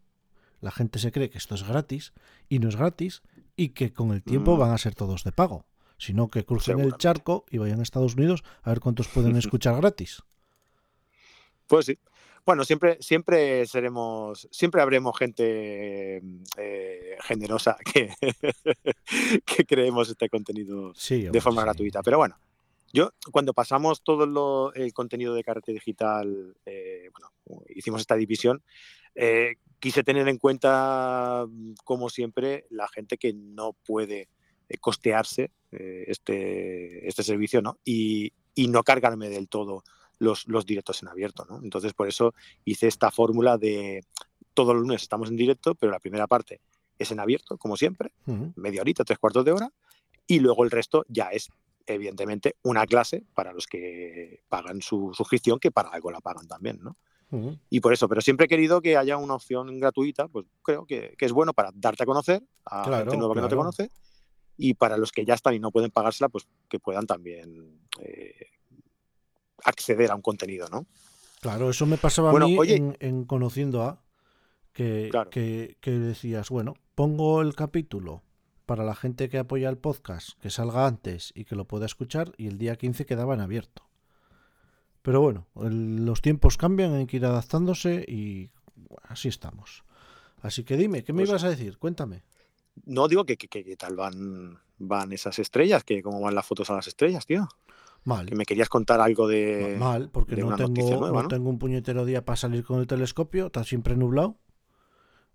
La 0.61 0.71
gente 0.71 0.99
se 0.99 1.13
cree 1.13 1.31
que 1.31 1.39
esto 1.39 1.55
es 1.55 1.63
gratis 1.67 2.13
y 2.49 2.59
no 2.59 2.69
es 2.69 2.77
gratis 2.77 3.23
y 3.57 3.71
que 3.71 3.93
con 3.93 4.13
el 4.13 4.23
tiempo 4.23 4.57
Mm. 4.57 4.61
van 4.61 4.71
a 4.73 4.79
ser 4.79 4.95
todos 4.95 5.25
de 5.25 5.33
pago. 5.33 5.65
Sino 5.99 6.29
que 6.29 6.45
crucen 6.45 6.81
el 6.81 6.97
charco 6.97 7.45
y 7.51 7.59
vayan 7.59 7.79
a 7.81 7.83
Estados 7.85 8.17
Unidos 8.17 8.43
a 8.63 8.71
ver 8.71 8.81
cuántos 8.81 9.09
pueden 9.09 9.37
escuchar 9.37 9.77
gratis. 9.77 10.23
Pues 11.67 11.87
sí. 11.87 11.99
Bueno, 12.47 12.65
siempre, 12.65 12.99
siempre 13.01 13.65
seremos, 13.67 14.47
siempre 14.51 14.83
habremos 14.83 15.17
gente 15.19 16.21
eh, 16.59 17.17
generosa 17.23 17.77
que, 17.93 18.13
que 19.47 19.65
creemos 19.65 20.11
este 20.11 20.29
contenido 20.29 20.93
Sí, 20.95 21.23
de 21.23 21.41
forma 21.41 21.63
sí. 21.63 21.67
gratuita. 21.67 22.03
Pero 22.03 22.19
bueno, 22.19 22.37
yo 22.93 23.13
cuando 23.33 23.55
pasamos 23.55 24.03
todo 24.03 24.27
lo- 24.27 24.75
el 24.75 24.93
contenido 24.93 25.33
de 25.35 25.43
Carrete 25.43 25.73
Digital, 25.73 26.55
eh, 26.67 27.09
bueno, 27.13 27.33
hicimos 27.75 28.03
esta 28.03 28.17
división, 28.17 28.63
eh, 29.15 29.57
quise 29.85 30.03
tener 30.03 30.27
en 30.29 30.39
cuenta, 30.39 31.45
mm, 31.47 31.75
como 31.85 32.09
siempre, 32.09 32.65
la 32.71 32.89
gente 32.89 33.19
que 33.19 33.35
no 33.35 33.75
puede 33.85 34.31
eh, 34.71 34.79
costearse 34.79 35.51
eh, 35.73 36.05
este, 36.07 37.07
este 37.07 37.23
servicio, 37.23 37.61
¿no? 37.61 37.77
Y, 37.85 38.33
y 38.55 38.69
no 38.69 38.83
cargarme 38.83 39.29
del 39.29 39.47
todo 39.47 39.85
los, 40.19 40.49
los 40.49 40.65
directos 40.65 41.03
en 41.03 41.09
abierto, 41.09 41.45
¿no? 41.45 41.61
Entonces, 41.63 41.93
por 41.93 42.09
eso 42.09 42.33
hice 42.65 42.87
esta 42.87 43.11
fórmula 43.11 43.59
de 43.59 44.03
todos 44.55 44.73
los 44.73 44.85
lunes 44.85 45.03
estamos 45.03 45.29
en 45.29 45.37
directo, 45.37 45.75
pero 45.75 45.93
la 45.93 46.01
primera 46.01 46.27
parte 46.27 46.63
es 46.99 47.13
en 47.13 47.21
abierto, 47.21 47.59
como 47.59 47.77
siempre, 47.77 48.15
media 48.57 48.81
horita, 48.81 49.05
tres 49.05 49.19
cuartos 49.19 49.45
de 49.45 49.53
hora, 49.53 49.71
y 50.27 50.39
luego 50.39 50.65
el 50.65 50.71
resto 50.71 51.05
ya 51.09 51.29
es, 51.29 51.51
evidentemente, 51.85 52.57
una 52.63 52.87
clase 52.87 53.23
para 53.35 53.53
los 53.53 53.67
que 53.67 54.45
pagan 54.49 54.81
su 54.81 55.13
suscripción, 55.13 55.59
que 55.59 55.71
para 55.71 55.91
algo 55.91 56.11
la 56.11 56.21
pagan 56.21 56.49
también, 56.49 56.79
¿no? 56.81 56.97
Y 57.71 57.81
por 57.81 57.93
eso, 57.93 58.09
pero 58.09 58.21
siempre 58.21 58.47
he 58.47 58.49
querido 58.49 58.81
que 58.81 58.97
haya 58.97 59.17
una 59.17 59.35
opción 59.35 59.79
gratuita, 59.79 60.29
pues 60.29 60.47
creo 60.63 60.87
que, 60.87 61.15
que 61.19 61.25
es 61.27 61.33
bueno 61.33 61.53
para 61.55 61.71
darte 61.75 62.03
a 62.03 62.07
conocer 62.07 62.43
a 62.65 62.83
Claro, 62.85 62.99
gente 63.05 63.17
nueva 63.17 63.35
que 63.35 63.41
no 63.41 63.49
te 63.49 63.57
conoce, 63.57 63.91
y 64.57 64.75
para 64.75 64.97
los 64.97 65.11
que 65.13 65.25
ya 65.25 65.35
están 65.35 65.55
y 65.55 65.59
no 65.59 65.71
pueden 65.71 65.91
pagársela, 65.91 66.29
pues 66.29 66.47
que 66.69 66.79
puedan 66.79 67.07
también 67.07 67.81
eh, 68.01 68.47
acceder 69.65 70.11
a 70.11 70.15
un 70.15 70.23
contenido, 70.23 70.69
¿no? 70.71 70.87
Claro, 71.41 71.71
eso 71.71 71.87
me 71.87 71.99
pasaba 71.99 72.31
Bueno, 72.31 72.47
a 72.47 72.49
mí 72.49 72.59
oye- 72.59 72.77
en, 72.77 72.97
en 73.01 73.25
Conociendo 73.25 73.83
a 73.83 74.03
que, 74.73 75.09
Claro. 75.11 75.31
que, 75.31 75.77
que 75.81 75.91
decías, 75.93 76.49
bueno, 76.51 76.75
pongo 76.95 77.41
el 77.43 77.55
capítulo 77.55 78.23
para 78.67 78.83
la 78.85 78.95
gente 78.95 79.29
que 79.29 79.39
apoya 79.39 79.69
el 79.69 79.77
podcast, 79.77 80.31
que 80.41 80.51
salga 80.51 80.87
antes 80.87 81.33
y 81.35 81.45
que 81.45 81.55
lo 81.55 81.67
pueda 81.67 81.85
escuchar, 81.87 82.33
y 82.39 82.47
el 82.47 82.57
día 82.59 82.77
15 82.77 83.05
quedaba 83.07 83.35
en 83.35 83.41
abierto. 83.41 83.83
Pero 85.05 85.21
bueno, 85.21 85.47
el- 85.61 86.07
los 86.07 86.23
tiempos 86.23 86.57
cambian, 86.57 86.95
hay 86.95 87.05
que 87.07 87.19
ir 87.19 87.27
adaptándose 87.27 88.07
y 88.09 88.49
así 89.03 89.29
estamos. 89.29 89.85
Así 90.41 90.65
que 90.65 90.79
dime, 90.79 91.05
¿qué 91.05 91.13
me 91.13 91.19
Pues- 91.23 91.29
ibas 91.29 91.45
a 91.45 91.51
decir? 91.51 91.77
Cuéntame. 91.77 92.23
No 92.87 93.07
digo 93.07 93.27
que, 93.27 93.37
que, 93.37 93.47
que- 93.49 93.63
que 93.65 93.77
tal 93.77 93.97
van, 93.97 94.59
van 94.79 95.13
esas 95.13 95.39
estrellas, 95.39 95.85
que 95.85 96.03
cómo 96.03 96.21
van 96.23 96.35
las 96.35 96.47
fotos 96.47 96.71
a 96.71 96.75
las 96.75 96.87
estrellas, 96.89 97.27
tío. 97.27 97.47
Mal. 98.05 98.25
Que 98.27 98.35
me 98.35 98.47
querías 98.47 98.71
contar 98.71 98.99
algo 99.03 99.29
de... 99.29 99.77
Mal, 99.79 100.09
porque 100.11 100.37
de 100.37 100.43
no 100.43 100.57
tengo, 100.57 100.69
noticia 100.71 100.97
nueva, 100.97 101.17
no 101.19 101.23
¿no? 101.25 101.29
tengo 101.29 101.51
un 101.51 101.59
puñetero 101.59 102.07
día 102.07 102.25
para 102.25 102.37
salir 102.37 102.65
con 102.65 102.81
el 102.81 102.87
telescopio, 102.87 103.47
está 103.47 103.63
siempre 103.63 103.97
nublado. 103.97 104.39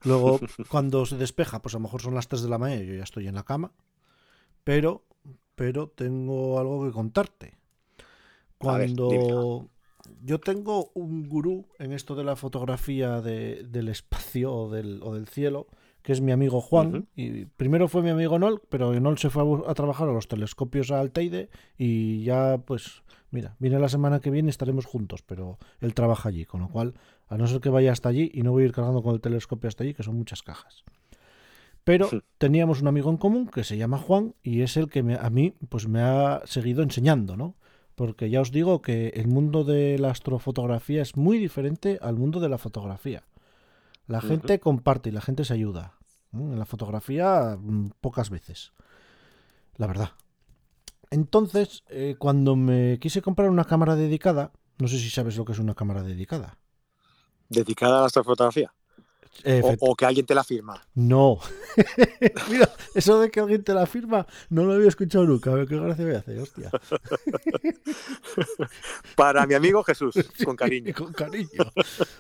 Luego, 0.04 0.40
cuando 0.70 1.06
se 1.06 1.18
despeja, 1.18 1.62
pues 1.62 1.76
a 1.76 1.78
lo 1.78 1.84
mejor 1.84 2.02
son 2.02 2.16
las 2.16 2.28
3 2.28 2.42
de 2.42 2.50
la 2.50 2.58
mañana 2.58 2.82
y 2.84 2.88
yo 2.88 2.96
ya 2.96 3.04
estoy 3.04 3.28
en 3.28 3.36
la 3.36 3.44
cama. 3.44 3.72
Pero, 4.64 5.04
pero 5.56 5.90
tengo 5.90 6.60
algo 6.60 6.86
que 6.86 6.92
contarte. 6.92 7.58
Ver, 8.62 8.94
Cuando 8.94 9.70
yo 10.24 10.40
tengo 10.40 10.92
un 10.94 11.30
gurú 11.30 11.68
en 11.78 11.94
esto 11.94 12.14
de 12.16 12.24
la 12.26 12.36
fotografía 12.36 13.22
de- 13.22 13.64
del 13.64 13.88
espacio 13.88 14.54
o 14.54 14.70
del, 14.70 15.00
o 15.02 15.14
del 15.14 15.28
cielo, 15.28 15.68
que 16.02 16.12
es 16.12 16.20
mi 16.22 16.32
amigo 16.34 16.60
Juan. 16.60 17.08
Y 17.16 17.46
primero 17.46 17.88
fue 17.88 18.02
mi 18.02 18.10
amigo 18.10 18.38
Nol, 18.38 18.62
pero 18.70 18.98
Nol 19.00 19.18
se 19.18 19.30
fue 19.30 19.44
a, 19.66 19.74
trabajar 19.74 20.10
a 20.10 20.14
los 20.14 20.28
telescopios 20.28 20.92
a 20.92 21.00
Alteide 21.00 21.50
y 21.78 22.24
ya, 22.24 22.58
pues, 22.66 23.02
mira, 23.32 23.56
viene 23.60 23.80
la 23.80 23.88
semana 23.90 24.20
que 24.20 24.30
viene 24.30 24.50
estaremos 24.50 24.86
juntos, 24.86 25.22
pero 25.22 25.58
él 25.80 25.94
trabaja 25.94 26.28
allí, 26.30 26.46
con 26.46 26.60
lo 26.62 26.68
cual, 26.70 26.96
a 27.28 27.38
no 27.38 27.48
ser 27.48 27.62
que 27.62 27.70
vaya 27.70 27.92
hasta 27.94 28.10
allí 28.10 28.30
y 28.34 28.42
no 28.44 28.52
voy 28.52 28.64
a 28.64 28.66
ir 28.68 28.72
cargando 28.74 29.02
con 29.04 29.14
el 29.14 29.22
telescopio 29.22 29.68
hasta 29.70 29.84
allí, 29.86 29.94
que 29.94 30.04
son 30.04 30.16
muchas 30.18 30.42
cajas. 30.44 30.84
Pero 31.86 32.10
Sí. 32.10 32.20
teníamos 32.38 32.82
un 32.82 32.88
amigo 32.90 33.10
en 33.10 33.18
común 33.18 33.48
que 33.48 33.64
se 33.64 33.78
llama 33.78 33.98
Juan 33.98 34.36
y 34.44 34.62
es 34.62 34.76
el 34.76 34.90
que 34.90 35.02
me- 35.02 35.16
a 35.16 35.30
mí 35.30 35.54
pues 35.70 35.88
me 35.88 36.02
ha 36.02 36.42
seguido 36.46 36.84
enseñando, 36.84 37.38
¿no? 37.38 37.56
Porque 38.00 38.30
ya 38.30 38.40
os 38.40 38.54
digo 38.54 38.82
que 38.82 39.10
el 39.10 39.28
mundo 39.28 39.66
de 39.66 40.00
la 40.00 40.12
astrofotografía 40.12 41.02
es 41.02 41.18
muy 41.18 41.38
diferente 41.38 42.00
al 42.02 42.16
mundo 42.16 42.40
de 42.40 42.48
la 42.48 42.58
fotografía. 42.58 43.24
La 44.08 44.22
gente 44.22 44.62
comparte 44.62 45.10
y 45.10 45.12
la 45.12 45.20
gente 45.20 45.44
se 45.44 45.54
ayuda. 45.54 45.96
En 46.32 46.58
la 46.58 46.66
fotografía, 46.66 47.58
mm, 47.60 47.90
pocas 48.00 48.30
veces. 48.30 48.72
La 49.76 49.86
verdad. 49.86 50.12
Entonces, 51.12 51.84
eh, 51.90 52.16
cuando 52.18 52.56
me 52.56 53.00
quise 53.02 53.22
comprar 53.22 53.50
una 53.50 53.66
cámara 53.66 53.98
dedicada, 53.98 54.54
no 54.78 54.88
sé 54.88 54.98
si 54.98 55.10
sabes 55.10 55.36
lo 55.36 55.44
que 55.44 55.52
es 55.52 55.60
una 55.60 55.76
cámara 55.76 56.02
dedicada. 56.02 56.58
¿Dedicada 57.50 57.98
a 57.98 58.00
la 58.00 58.06
astrofotografía? 58.06 58.74
O, 59.80 59.96
que 59.96 60.06
alguien 60.06 60.26
te 60.26 60.36
la 60.36 60.44
firma. 60.44 60.82
No. 60.96 61.40
Mira, 62.50 62.70
eso 62.94 63.20
de 63.20 63.32
que 63.32 63.40
alguien 63.40 63.64
te 63.64 63.74
la 63.74 63.86
firma 63.86 64.28
no 64.50 64.66
lo 64.66 64.74
había 64.74 64.88
escuchado 64.88 65.26
nunca. 65.26 65.52
A 65.52 65.56
ver 65.56 65.68
qué 65.68 65.78
gracia 65.78 66.06
me 66.06 66.16
hace, 66.16 66.40
hostia. 66.40 66.70
Para 69.16 69.46
mi 69.46 69.54
amigo 69.54 69.84
Jesús, 69.84 70.16
con 70.46 70.56
cariño. 70.56 70.94
con 70.94 71.14
cariño. 71.14 71.50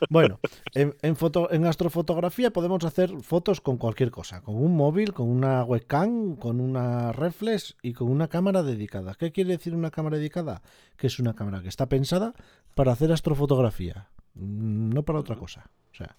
Bueno, 0.10 0.40
en, 0.74 1.16
foto, 1.16 1.52
en 1.52 1.66
astrofotografía 1.66 2.52
podemos 2.52 2.84
hacer 2.86 3.12
fotos 3.22 3.60
con 3.60 3.78
cualquier 3.78 4.12
cosa. 4.12 4.42
Con 4.42 4.56
un 4.56 4.76
móvil, 4.76 5.14
con 5.14 5.28
una 5.28 5.64
webcam, 5.64 6.38
con 6.38 6.62
una 6.62 7.12
reflex 7.12 7.76
y 7.82 7.94
con 7.94 8.10
una 8.10 8.30
cámara 8.30 8.64
dedicada. 8.64 9.16
¿Qué 9.16 9.32
quiere 9.32 9.52
decir 9.52 9.76
una 9.76 9.92
cámara 9.92 10.18
dedicada? 10.18 10.62
Que 10.96 11.08
es 11.08 11.20
una 11.20 11.34
cámara 11.34 11.62
que 11.62 11.70
está 11.70 11.90
pensada 11.90 12.34
para 12.76 12.94
hacer 12.94 13.12
astrofotografía, 13.12 14.10
no 14.36 15.04
para 15.04 15.20
otra 15.20 15.36
cosa. 15.36 15.70
O 15.92 15.96
sea, 15.96 16.16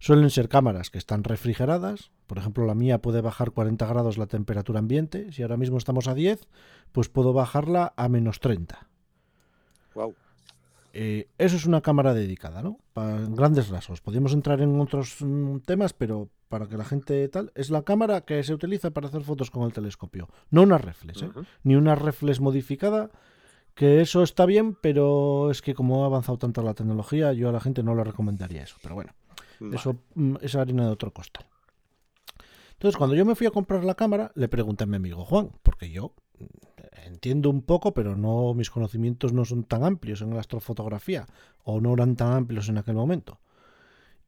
Suelen 0.00 0.30
ser 0.30 0.48
cámaras 0.48 0.90
que 0.90 0.96
están 0.96 1.24
refrigeradas. 1.24 2.10
Por 2.26 2.38
ejemplo, 2.38 2.64
la 2.64 2.74
mía 2.74 3.02
puede 3.02 3.20
bajar 3.20 3.50
40 3.50 3.86
grados 3.86 4.16
la 4.16 4.26
temperatura 4.26 4.78
ambiente. 4.78 5.30
Si 5.30 5.42
ahora 5.42 5.58
mismo 5.58 5.76
estamos 5.76 6.08
a 6.08 6.14
10, 6.14 6.48
pues 6.90 7.10
puedo 7.10 7.34
bajarla 7.34 7.92
a 7.96 8.08
menos 8.08 8.40
30. 8.40 8.88
Wow. 9.94 10.14
Eh, 10.94 11.28
eso 11.36 11.56
es 11.56 11.66
una 11.66 11.82
cámara 11.82 12.14
dedicada, 12.14 12.62
¿no? 12.62 12.78
Para 12.94 13.18
grandes 13.28 13.68
rasgos. 13.68 14.00
Podríamos 14.00 14.32
entrar 14.32 14.62
en 14.62 14.80
otros 14.80 15.18
mm, 15.20 15.58
temas, 15.58 15.92
pero 15.92 16.30
para 16.48 16.66
que 16.66 16.78
la 16.78 16.84
gente 16.84 17.28
tal, 17.28 17.52
es 17.54 17.68
la 17.68 17.82
cámara 17.82 18.22
que 18.22 18.42
se 18.42 18.54
utiliza 18.54 18.90
para 18.90 19.08
hacer 19.08 19.22
fotos 19.22 19.50
con 19.50 19.64
el 19.64 19.72
telescopio. 19.74 20.30
No 20.50 20.62
una 20.62 20.78
reflex, 20.78 21.22
¿eh? 21.22 21.30
ni 21.62 21.76
una 21.76 21.94
reflex 21.94 22.40
modificada, 22.40 23.10
que 23.74 24.00
eso 24.00 24.22
está 24.22 24.46
bien, 24.46 24.74
pero 24.80 25.50
es 25.50 25.60
que 25.60 25.74
como 25.74 26.04
ha 26.04 26.06
avanzado 26.06 26.38
tanto 26.38 26.62
la 26.62 26.74
tecnología, 26.74 27.34
yo 27.34 27.50
a 27.50 27.52
la 27.52 27.60
gente 27.60 27.82
no 27.82 27.94
le 27.94 28.02
recomendaría 28.02 28.62
eso. 28.62 28.76
Pero 28.82 28.94
bueno. 28.94 29.12
Eso 29.72 29.96
mm, 30.14 30.36
es 30.40 30.54
harina 30.54 30.86
de 30.86 30.90
otro 30.90 31.12
costal. 31.12 31.46
Entonces, 32.72 32.96
cuando 32.96 33.14
yo 33.14 33.26
me 33.26 33.34
fui 33.34 33.46
a 33.46 33.50
comprar 33.50 33.84
la 33.84 33.94
cámara, 33.94 34.32
le 34.34 34.48
pregunté 34.48 34.84
a 34.84 34.86
mi 34.86 34.96
amigo 34.96 35.24
Juan, 35.24 35.50
porque 35.62 35.90
yo 35.90 36.14
mm, 36.38 36.44
entiendo 37.06 37.50
un 37.50 37.62
poco, 37.62 37.92
pero 37.92 38.16
no 38.16 38.54
mis 38.54 38.70
conocimientos 38.70 39.32
no 39.32 39.44
son 39.44 39.64
tan 39.64 39.84
amplios 39.84 40.22
en 40.22 40.32
la 40.32 40.40
astrofotografía, 40.40 41.26
o 41.62 41.80
no 41.80 41.92
eran 41.92 42.16
tan 42.16 42.32
amplios 42.32 42.68
en 42.68 42.78
aquel 42.78 42.94
momento. 42.94 43.40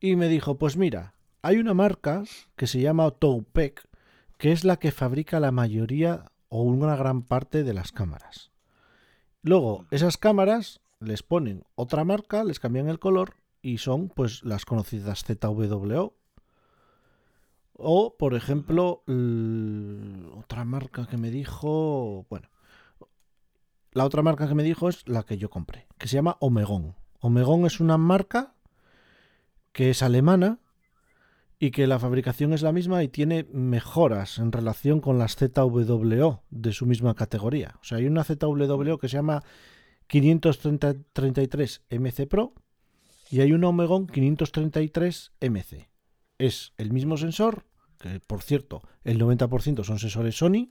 Y 0.01 0.17
me 0.17 0.29
dijo, 0.29 0.59
pues 0.59 0.77
mira, 0.77 1.15
hay 1.41 1.59
una 1.59 1.75
marca 1.75 2.25
que 2.57 2.67
se 2.67 2.81
llama 2.81 3.11
Toupec, 3.11 3.89
que 4.37 4.53
es 4.53 4.65
la 4.65 4.77
que 4.77 4.93
fabrica 4.93 5.41
la 5.41 5.53
mayoría 5.53 6.33
o 6.49 6.63
una 6.63 6.97
gran 6.97 7.23
parte 7.23 7.65
de 7.65 7.73
las 7.73 7.93
cámaras. 7.93 8.51
Luego, 9.43 9.87
esas 9.91 10.19
cámaras 10.19 10.81
les 11.01 11.23
ponen 11.23 11.65
otra 11.75 12.05
marca, 12.05 12.45
les 12.45 12.61
cambian 12.61 12.89
el 12.89 12.99
color 12.99 13.42
y 13.63 13.79
son 13.79 14.09
pues 14.09 14.43
las 14.43 14.65
conocidas 14.65 15.25
ZWO. 15.25 16.15
O, 17.75 18.17
por 18.17 18.35
ejemplo, 18.35 19.03
otra 20.37 20.65
marca 20.65 21.07
que 21.07 21.17
me 21.17 21.31
dijo, 21.31 22.27
bueno, 22.29 22.49
la 23.93 24.05
otra 24.05 24.23
marca 24.23 24.47
que 24.47 24.55
me 24.55 24.63
dijo 24.63 24.89
es 24.89 25.09
la 25.09 25.23
que 25.23 25.39
yo 25.39 25.49
compré, 25.49 25.87
que 25.99 26.09
se 26.09 26.17
llama 26.17 26.37
Omegon. 26.41 26.95
Omegon 27.21 27.65
es 27.67 27.81
una 27.81 27.97
marca 27.97 28.55
que 29.73 29.91
es 29.91 30.03
alemana 30.03 30.59
y 31.59 31.71
que 31.71 31.87
la 31.87 31.99
fabricación 31.99 32.53
es 32.53 32.63
la 32.63 32.73
misma 32.73 33.03
y 33.05 33.09
tiene 33.09 33.47
mejoras 33.53 34.39
en 34.39 34.53
relación 34.53 35.01
con 35.01 35.19
las 35.19 35.37
ZWO 35.37 36.43
de 36.51 36.73
su 36.73 36.87
misma 36.87 37.15
categoría. 37.15 37.77
O 37.81 37.85
sea, 37.85 37.99
hay 37.99 38.07
una 38.07 38.25
ZWO 38.25 38.99
que 38.99 39.09
se 39.09 39.17
llama 39.17 39.43
533 40.09 41.83
MC 41.91 42.27
Pro 42.27 42.55
y 43.33 43.41
hay 43.41 43.55
un 43.55 43.65
Omegon 43.65 44.07
533 44.07 45.33
MC. 45.41 45.89
Es 46.37 46.75
el 46.77 46.93
mismo 46.93 47.17
sensor, 47.17 47.65
que 47.99 48.21
por 48.21 48.43
cierto, 48.43 48.83
el 49.05 49.19
90% 49.19 49.85
son 49.85 49.99
sensores 49.99 50.37
Sony. 50.37 50.69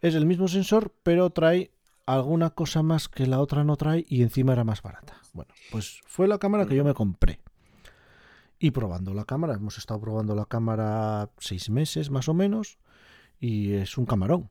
Es 0.00 0.14
el 0.14 0.24
mismo 0.24 0.48
sensor, 0.48 0.94
pero 1.02 1.28
trae 1.28 1.70
alguna 2.06 2.48
cosa 2.48 2.82
más 2.82 3.10
que 3.10 3.26
la 3.26 3.40
otra 3.40 3.62
no 3.62 3.76
trae 3.76 4.06
y 4.08 4.22
encima 4.22 4.54
era 4.54 4.64
más 4.64 4.80
barata. 4.80 5.20
Bueno, 5.34 5.52
pues 5.70 6.00
fue 6.06 6.28
la 6.28 6.38
cámara 6.38 6.64
que 6.64 6.76
yo 6.76 6.84
me 6.84 6.94
compré. 6.94 7.40
Y 8.58 8.70
probando 8.70 9.12
la 9.12 9.26
cámara, 9.26 9.52
hemos 9.52 9.76
estado 9.76 10.00
probando 10.00 10.34
la 10.34 10.46
cámara 10.46 11.30
seis 11.36 11.68
meses 11.68 12.08
más 12.08 12.26
o 12.30 12.32
menos 12.32 12.78
y 13.38 13.74
es 13.74 13.98
un 13.98 14.06
camarón, 14.06 14.48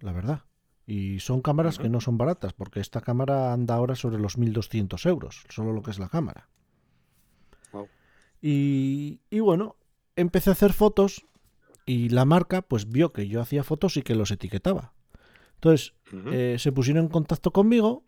la 0.00 0.10
verdad. 0.10 0.42
Y 0.86 1.18
son 1.18 1.42
cámaras 1.42 1.78
que 1.78 1.88
no 1.88 2.00
son 2.00 2.16
baratas, 2.16 2.52
porque 2.52 2.78
esta 2.78 3.00
cámara 3.00 3.52
anda 3.52 3.74
ahora 3.74 3.96
sobre 3.96 4.18
los 4.18 4.38
1.200 4.38 5.08
euros, 5.08 5.44
solo 5.48 5.72
lo 5.72 5.82
que 5.82 5.90
es 5.90 5.98
la 5.98 6.08
cámara. 6.08 6.48
Y, 8.40 9.18
bueno, 9.40 9.76
empecé 10.14 10.50
a 10.50 10.52
hacer 10.52 10.72
fotos 10.72 11.26
y 11.84 12.10
la 12.10 12.24
marca 12.24 12.62
pues 12.62 12.88
vio 12.88 13.12
que 13.12 13.26
yo 13.26 13.40
hacía 13.40 13.64
fotos 13.64 13.96
y 13.96 14.02
que 14.02 14.14
los 14.14 14.30
etiquetaba. 14.30 14.92
Entonces 15.54 15.94
eh, 16.30 16.56
se 16.58 16.70
pusieron 16.70 17.04
en 17.04 17.10
contacto 17.10 17.50
conmigo 17.50 18.04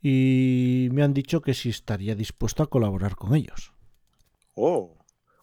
y 0.00 0.88
me 0.92 1.02
han 1.02 1.14
dicho 1.14 1.40
que 1.40 1.54
si 1.54 1.70
estaría 1.70 2.14
dispuesto 2.14 2.62
a 2.62 2.68
colaborar 2.68 3.16
con 3.16 3.34
ellos. 3.34 3.72
Oh, 4.54 4.96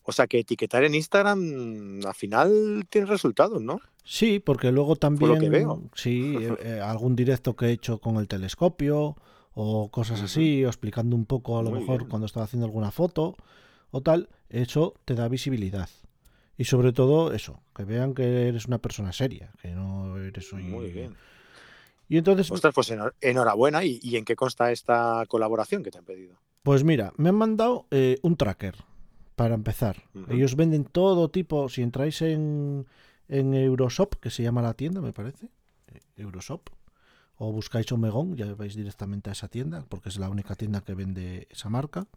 o 0.03 0.11
sea 0.11 0.27
que 0.27 0.39
etiquetar 0.39 0.83
en 0.83 0.95
Instagram 0.95 2.01
al 2.05 2.15
final 2.15 2.85
tiene 2.89 3.07
resultados, 3.07 3.61
¿no? 3.61 3.79
Sí, 4.03 4.39
porque 4.39 4.71
luego 4.71 4.95
también, 4.95 5.89
sí, 5.95 6.35
eh, 6.39 6.55
eh, 6.63 6.81
algún 6.81 7.15
directo 7.15 7.55
que 7.55 7.67
he 7.67 7.71
hecho 7.71 7.99
con 7.99 8.17
el 8.17 8.27
telescopio 8.27 9.15
o 9.55 9.89
cosas 9.91 10.21
así, 10.21 10.65
o 10.65 10.67
explicando 10.67 11.15
un 11.15 11.25
poco 11.25 11.57
a 11.57 11.63
lo 11.63 11.71
mejor 11.71 12.07
cuando 12.09 12.25
estaba 12.25 12.45
haciendo 12.45 12.65
alguna 12.65 12.91
foto 12.91 13.35
o 13.91 14.01
tal, 14.01 14.29
eso 14.49 14.95
te 15.05 15.13
da 15.13 15.27
visibilidad. 15.27 15.89
Y 16.57 16.65
sobre 16.65 16.91
todo 16.91 17.33
eso, 17.33 17.61
que 17.75 17.83
vean 17.83 18.13
que 18.13 18.47
eres 18.47 18.65
una 18.65 18.79
persona 18.79 19.11
seria, 19.13 19.51
que 19.61 19.69
no 19.69 20.17
eres 20.17 20.51
un... 20.53 20.69
Muy 20.69 20.91
bien. 20.91 21.15
Y 22.09 22.17
entonces... 22.17 22.51
Ostras, 22.51 22.73
pues 22.73 22.93
enhorabuena. 23.21 23.83
¿Y, 23.83 24.15
en 24.15 24.25
qué 24.25 24.35
consta 24.35 24.71
esta 24.71 25.23
colaboración 25.27 25.83
que 25.83 25.91
te 25.91 25.99
han 25.99 26.05
pedido? 26.05 26.35
Pues 26.61 26.83
mira, 26.83 27.13
me 27.17 27.29
han 27.29 27.35
mandado 27.35 27.87
eh, 27.91 28.17
un 28.21 28.37
tracker, 28.37 28.75
para 29.35 29.55
empezar. 29.55 30.03
Ellos 30.29 30.55
venden 30.55 30.85
todo 30.85 31.29
tipo, 31.29 31.69
si 31.69 31.81
entráis 31.81 32.21
en 32.21 32.85
en 33.27 33.53
Euroshop, 33.53 34.15
que 34.15 34.29
se 34.29 34.43
llama 34.43 34.61
la 34.61 34.73
tienda, 34.73 35.01
me 35.01 35.13
parece. 35.13 35.49
Euroshop. 36.15 36.69
O 37.37 37.51
buscáis 37.51 37.91
Omegón, 37.91 38.35
ya 38.35 38.53
vais 38.53 38.75
directamente 38.75 39.29
a 39.29 39.33
esa 39.33 39.47
tienda, 39.47 39.85
porque 39.89 40.09
es 40.09 40.17
la 40.17 40.29
única 40.29 40.55
tienda 40.55 40.81
que 40.81 40.93
vende 40.93 41.47
esa 41.49 41.69
marca. 41.69 42.07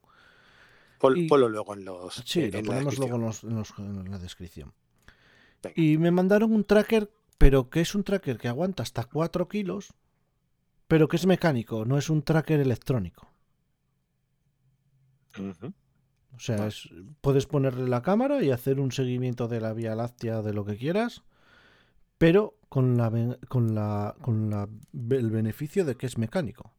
ponlo 1.00 1.48
luego 1.48 1.74
en 1.74 1.84
los. 1.84 2.22
Sí, 2.26 2.50
lo 2.50 2.62
ponemos 2.62 2.98
luego 2.98 3.16
en, 3.16 4.10
la 4.10 4.18
descripción. 4.18 4.72
Y 5.74 5.98
me 5.98 6.10
mandaron 6.10 6.52
un 6.52 6.64
tracker, 6.64 7.10
pero 7.38 7.70
que 7.70 7.80
es 7.80 7.94
un 7.94 8.04
tracker 8.04 8.38
que 8.38 8.48
aguanta 8.48 8.82
hasta 8.82 9.04
4 9.04 9.48
kilos, 9.48 9.94
pero 10.86 11.08
que 11.08 11.16
es 11.16 11.26
mecánico, 11.26 11.84
no 11.84 11.98
es 11.98 12.10
un 12.10 12.22
tracker 12.22 12.60
electrónico. 12.60 13.28
O 16.36 16.40
sea, 16.40 16.68
puedes 17.22 17.46
ponerle 17.46 17.88
la 17.88 18.02
cámara 18.02 18.42
y 18.42 18.50
hacer 18.50 18.78
un 18.78 18.92
seguimiento 18.92 19.48
de 19.48 19.60
la 19.60 19.72
Vía 19.72 19.94
Láctea 19.94 20.42
de 20.42 20.52
lo 20.52 20.64
que 20.64 20.76
quieras, 20.76 21.22
pero 22.18 22.58
con, 22.68 22.96
la, 22.96 23.10
con, 23.48 23.74
la, 23.74 24.14
con 24.20 24.50
la, 24.50 24.68
el 25.10 25.30
beneficio 25.30 25.84
de 25.84 25.96
que 25.96 26.06
es 26.06 26.18
mecánico. 26.18 26.74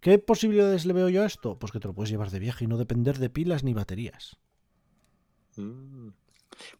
¿Qué 0.00 0.18
posibilidades 0.18 0.86
le 0.86 0.94
veo 0.94 1.08
yo 1.08 1.22
a 1.22 1.26
esto? 1.26 1.58
Pues 1.58 1.72
que 1.72 1.80
te 1.80 1.88
lo 1.88 1.94
puedes 1.94 2.10
llevar 2.10 2.30
de 2.30 2.38
viaje 2.38 2.64
y 2.64 2.68
no 2.68 2.78
depender 2.78 3.18
de 3.18 3.30
pilas 3.30 3.62
ni 3.62 3.74
baterías. 3.74 4.38
Mm. 5.56 6.08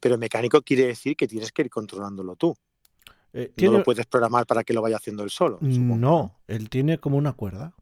Pero 0.01 0.19
mecánico 0.19 0.63
quiere 0.63 0.87
decir 0.87 1.17
que 1.17 1.29
tienes 1.29 1.53
que 1.53 1.63
ir 1.63 1.71
controlándolo 1.71 2.37
tú. 2.37 2.57
Eh, 3.33 3.53
no 3.63 3.73
lo 3.73 3.83
puedes 3.83 4.07
programar 4.07 4.47
para 4.47 4.63
que 4.63 4.73
lo 4.73 4.81
vaya 4.81 4.97
haciendo 4.97 5.25
él 5.25 5.31
solo. 5.31 5.59
No, 5.61 6.39
él 6.47 6.71
tiene 6.71 6.99
como 6.99 7.17
una 7.17 7.33
cuerda. 7.33 7.75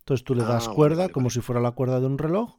Entonces 0.00 0.24
tú 0.24 0.34
le 0.34 0.42
ah, 0.42 0.46
das 0.46 0.68
cuerda 0.68 1.08
como 1.08 1.30
si 1.30 1.40
fuera 1.40 1.60
la 1.60 1.70
cuerda 1.70 2.00
de 2.00 2.06
un 2.06 2.18
reloj 2.18 2.56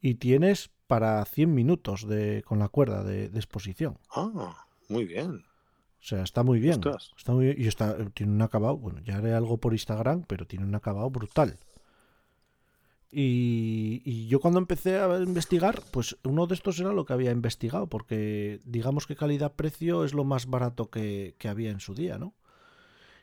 y 0.00 0.14
tienes 0.14 0.70
para 0.86 1.24
100 1.24 1.54
minutos 1.54 2.06
de, 2.06 2.42
con 2.46 2.58
la 2.58 2.68
cuerda 2.68 3.04
de, 3.04 3.26
exposición. 3.26 3.98
Ah, 4.10 4.66
muy 4.88 5.04
bien. 5.04 5.44
O 6.00 6.04
sea, 6.04 6.22
está 6.22 6.42
muy 6.42 6.60
bien. 6.60 6.80
Está 7.16 7.32
muy 7.32 7.54
Y 7.56 7.66
está, 7.66 7.96
tiene 8.10 8.32
un 8.32 8.42
acabado, 8.42 8.76
bueno, 8.76 9.00
ya 9.00 9.18
haré 9.18 9.34
algo 9.34 9.58
por 9.58 9.72
Instagram, 9.72 10.24
pero 10.26 10.46
tiene 10.46 10.64
un 10.64 10.74
acabado 10.74 11.10
brutal. 11.10 11.58
Y, 13.10 14.02
y, 14.04 14.26
yo 14.28 14.38
cuando 14.38 14.58
empecé 14.58 14.98
a 14.98 15.18
investigar, 15.18 15.82
pues 15.92 16.18
uno 16.24 16.46
de 16.46 16.54
estos 16.54 16.78
era 16.78 16.92
lo 16.92 17.06
que 17.06 17.14
había 17.14 17.30
investigado, 17.30 17.86
porque 17.86 18.60
digamos 18.64 19.06
que 19.06 19.16
calidad-precio 19.16 20.04
es 20.04 20.12
lo 20.12 20.24
más 20.24 20.46
barato 20.46 20.90
que, 20.90 21.34
que, 21.38 21.48
había 21.48 21.70
en 21.70 21.80
su 21.80 21.94
día, 21.94 22.18
¿no? 22.18 22.34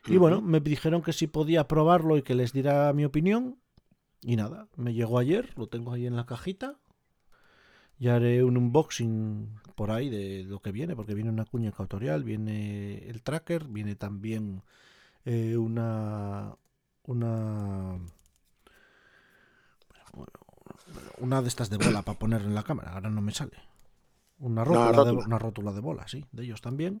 Y 0.08 0.18
bueno, 0.18 0.40
me 0.40 0.60
dijeron 0.60 1.02
que 1.02 1.12
si 1.12 1.26
podía 1.26 1.66
probarlo 1.66 2.16
y 2.16 2.22
que 2.22 2.34
les 2.34 2.52
diera 2.52 2.92
mi 2.92 3.04
opinión. 3.04 3.58
Y 4.22 4.36
nada, 4.36 4.68
me 4.76 4.94
llegó 4.94 5.18
ayer, 5.18 5.52
lo 5.56 5.68
tengo 5.68 5.92
ahí 5.92 6.06
en 6.06 6.16
la 6.16 6.26
cajita. 6.26 6.76
Ya 7.98 8.16
haré 8.16 8.44
un 8.44 8.56
unboxing 8.56 9.48
por 9.74 9.90
ahí 9.90 10.10
de 10.10 10.44
lo 10.44 10.60
que 10.60 10.72
viene, 10.72 10.94
porque 10.94 11.14
viene 11.14 11.30
una 11.30 11.44
cuña 11.46 11.70
ecuatorial, 11.70 12.24
viene 12.24 13.08
el 13.08 13.22
tracker, 13.22 13.64
viene 13.68 13.94
también 13.94 14.62
eh, 15.24 15.56
una 15.56 16.54
una 17.04 17.98
una 21.18 21.42
de 21.42 21.48
estas 21.48 21.70
de 21.70 21.78
bola 21.78 22.02
para 22.02 22.18
poner 22.18 22.42
en 22.42 22.54
la 22.54 22.62
cámara, 22.62 22.92
ahora 22.92 23.10
no 23.10 23.20
me 23.20 23.32
sale. 23.32 23.56
Una 24.38 24.64
rótula, 24.64 24.90
De, 24.90 24.96
rótula. 24.96 25.26
una 25.26 25.38
rótula 25.38 25.72
de 25.72 25.80
bola, 25.80 26.08
sí, 26.08 26.26
de 26.32 26.44
ellos 26.44 26.60
también. 26.60 27.00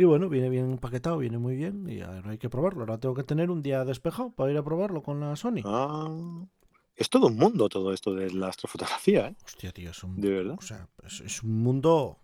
Y 0.00 0.04
bueno, 0.04 0.30
viene 0.30 0.48
bien 0.48 0.70
empaquetado, 0.70 1.18
viene 1.18 1.36
muy 1.36 1.56
bien 1.56 1.86
y 1.86 2.00
ahora 2.00 2.30
hay 2.30 2.38
que 2.38 2.48
probarlo. 2.48 2.80
Ahora 2.80 2.96
tengo 2.96 3.14
que 3.14 3.22
tener 3.22 3.50
un 3.50 3.60
día 3.60 3.84
despejado 3.84 4.30
para 4.30 4.50
ir 4.50 4.56
a 4.56 4.62
probarlo 4.62 5.02
con 5.02 5.20
la 5.20 5.36
Sony. 5.36 5.60
Ah, 5.62 6.08
es 6.96 7.10
todo 7.10 7.26
un 7.26 7.36
mundo 7.36 7.68
todo 7.68 7.92
esto 7.92 8.14
de 8.14 8.30
la 8.30 8.48
astrofotografía, 8.48 9.28
¿eh? 9.28 9.36
Hostia, 9.44 9.72
tío, 9.72 9.90
es 9.90 10.02
un, 10.02 10.18
De 10.18 10.30
verdad. 10.30 10.56
o 10.58 10.62
sea, 10.62 10.88
es, 11.04 11.20
es 11.20 11.42
un 11.42 11.62
mundo... 11.62 12.16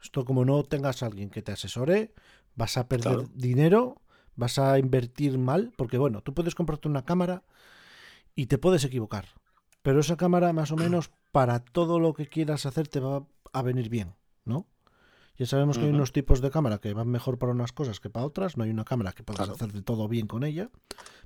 Esto 0.00 0.24
como 0.24 0.44
no 0.44 0.62
tengas 0.62 1.02
a 1.02 1.06
alguien 1.06 1.28
que 1.28 1.42
te 1.42 1.50
asesore, 1.50 2.14
vas 2.54 2.76
a 2.76 2.86
perder 2.86 3.16
Claro. 3.16 3.30
dinero, 3.34 4.00
vas 4.36 4.60
a 4.60 4.78
invertir 4.78 5.38
mal, 5.38 5.72
porque 5.76 5.98
bueno, 5.98 6.20
tú 6.20 6.34
puedes 6.34 6.54
comprarte 6.54 6.86
una 6.86 7.04
cámara 7.04 7.42
y 8.36 8.46
te 8.46 8.58
puedes 8.58 8.84
equivocar, 8.84 9.26
pero 9.82 9.98
esa 9.98 10.16
cámara 10.16 10.52
más 10.52 10.70
o 10.70 10.76
menos 10.76 11.10
para 11.32 11.58
todo 11.64 11.98
lo 11.98 12.14
que 12.14 12.28
quieras 12.28 12.64
hacer 12.64 12.86
te 12.86 13.00
va 13.00 13.26
a 13.52 13.62
venir 13.62 13.88
bien, 13.88 14.14
¿no? 14.44 14.68
Ya 15.38 15.46
sabemos 15.46 15.76
que 15.78 15.84
hay 15.84 15.90
unos 15.90 16.12
tipos 16.12 16.40
de 16.40 16.50
cámara 16.50 16.78
que 16.78 16.94
van 16.94 17.08
mejor 17.08 17.38
para 17.38 17.52
unas 17.52 17.72
cosas 17.72 18.00
que 18.00 18.08
para 18.10 18.24
otras, 18.24 18.56
no 18.56 18.64
hay 18.64 18.70
una 18.70 18.84
cámara 18.84 19.12
que 19.12 19.22
puedas 19.22 19.38
Claro. 19.40 19.54
hacer 19.54 19.72
de 19.72 19.82
todo 19.82 20.08
bien 20.08 20.26
con 20.26 20.44
ella, 20.44 20.70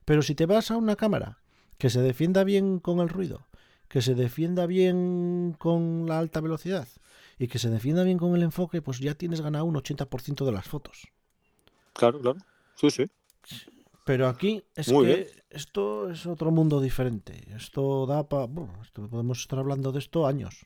pero 0.05 0.23
si 0.23 0.35
te 0.35 0.47
vas 0.47 0.71
a 0.71 0.77
una 0.77 0.97
cámara 0.97 1.39
que 1.79 1.91
se 1.91 2.01
defienda 2.03 2.43
bien 2.45 2.81
con 2.81 2.99
el 3.01 3.09
ruido, 3.09 3.47
que 3.89 4.03
se 4.03 4.15
defienda 4.15 4.67
bien 4.67 5.55
con 5.59 6.07
la 6.07 6.19
alta 6.19 6.41
velocidad 6.41 6.89
y 7.39 7.49
que 7.49 7.59
se 7.59 7.71
defienda 7.71 8.03
bien 8.03 8.19
con 8.19 8.35
el 8.35 8.43
enfoque, 8.43 8.83
pues 8.83 8.99
ya 8.99 9.15
tienes 9.15 9.41
ganado 9.41 9.65
un 9.65 9.75
80% 9.77 10.45
de 10.45 10.53
las 10.53 10.67
fotos. 10.67 11.09
Claro, 11.93 12.21
claro. 12.21 12.39
Sí, 12.75 12.91
sí. 12.91 13.05
Pero 14.05 14.27
aquí 14.29 14.63
es 14.75 14.91
Muy 14.93 15.07
que 15.07 15.15
bien. 15.15 15.29
esto 15.51 16.11
es 16.11 16.27
otro 16.27 16.51
mundo 16.51 16.81
diferente. 16.81 17.53
Esto 17.55 18.07
da 18.07 18.29
para... 18.29 18.49
podemos 18.49 19.41
estar 19.41 19.59
hablando 19.59 19.93
de 19.93 19.99
esto 20.01 20.27
años. 20.27 20.65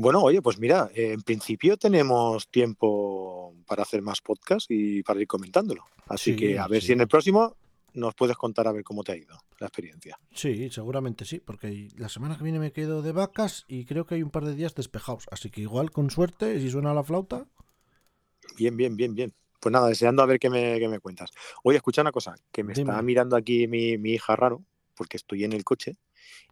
Bueno, 0.00 0.22
oye, 0.22 0.40
pues 0.40 0.60
mira, 0.60 0.88
en 0.94 1.20
principio 1.22 1.76
tenemos 1.76 2.48
tiempo 2.48 3.52
para 3.66 3.82
hacer 3.82 4.00
más 4.00 4.20
podcast 4.20 4.70
y 4.70 5.02
para 5.02 5.20
ir 5.20 5.26
comentándolo. 5.26 5.84
Así 6.06 6.30
Sí, 6.32 6.36
que 6.36 6.56
a 6.58 6.68
ver 6.68 6.80
sí. 6.82 6.86
si 6.88 6.92
en 6.92 7.00
el 7.00 7.08
próximo 7.08 7.56
nos 7.94 8.14
puedes 8.14 8.36
contar 8.36 8.68
a 8.68 8.72
ver 8.72 8.84
cómo 8.84 9.02
te 9.02 9.10
ha 9.10 9.16
ido 9.16 9.36
la 9.58 9.66
experiencia. 9.66 10.16
Sí, 10.32 10.70
seguramente 10.70 11.24
sí, 11.24 11.40
porque 11.40 11.88
la 11.96 12.08
semana 12.08 12.36
que 12.38 12.44
viene 12.44 12.60
me 12.60 12.70
quedo 12.70 13.02
de 13.02 13.10
vacas 13.10 13.64
y 13.66 13.86
creo 13.86 14.06
que 14.06 14.14
hay 14.14 14.22
un 14.22 14.30
par 14.30 14.44
de 14.44 14.54
días 14.54 14.76
despejados. 14.76 15.24
Así 15.32 15.50
que 15.50 15.62
igual, 15.62 15.90
con 15.90 16.10
suerte, 16.10 16.60
si 16.60 16.70
suena 16.70 16.94
la 16.94 17.02
flauta... 17.02 17.46
Bien, 18.56 18.76
bien, 18.76 18.96
bien, 18.96 19.16
bien. 19.16 19.34
Pues 19.58 19.72
nada, 19.72 19.88
deseando 19.88 20.22
a 20.22 20.26
ver 20.26 20.38
qué 20.38 20.48
me, 20.48 20.78
qué 20.78 20.86
me 20.86 21.00
cuentas. 21.00 21.30
Oye, 21.64 21.76
escucha 21.78 22.02
una 22.02 22.12
cosa, 22.12 22.36
que 22.52 22.62
me 22.62 22.72
está 22.72 22.92
Dime. 22.92 23.02
mirando 23.02 23.34
aquí 23.34 23.66
mi, 23.66 23.98
mi 23.98 24.12
hija 24.12 24.36
raro, 24.36 24.62
porque 24.94 25.16
estoy 25.16 25.42
en 25.42 25.52
el 25.52 25.64
coche, 25.64 25.96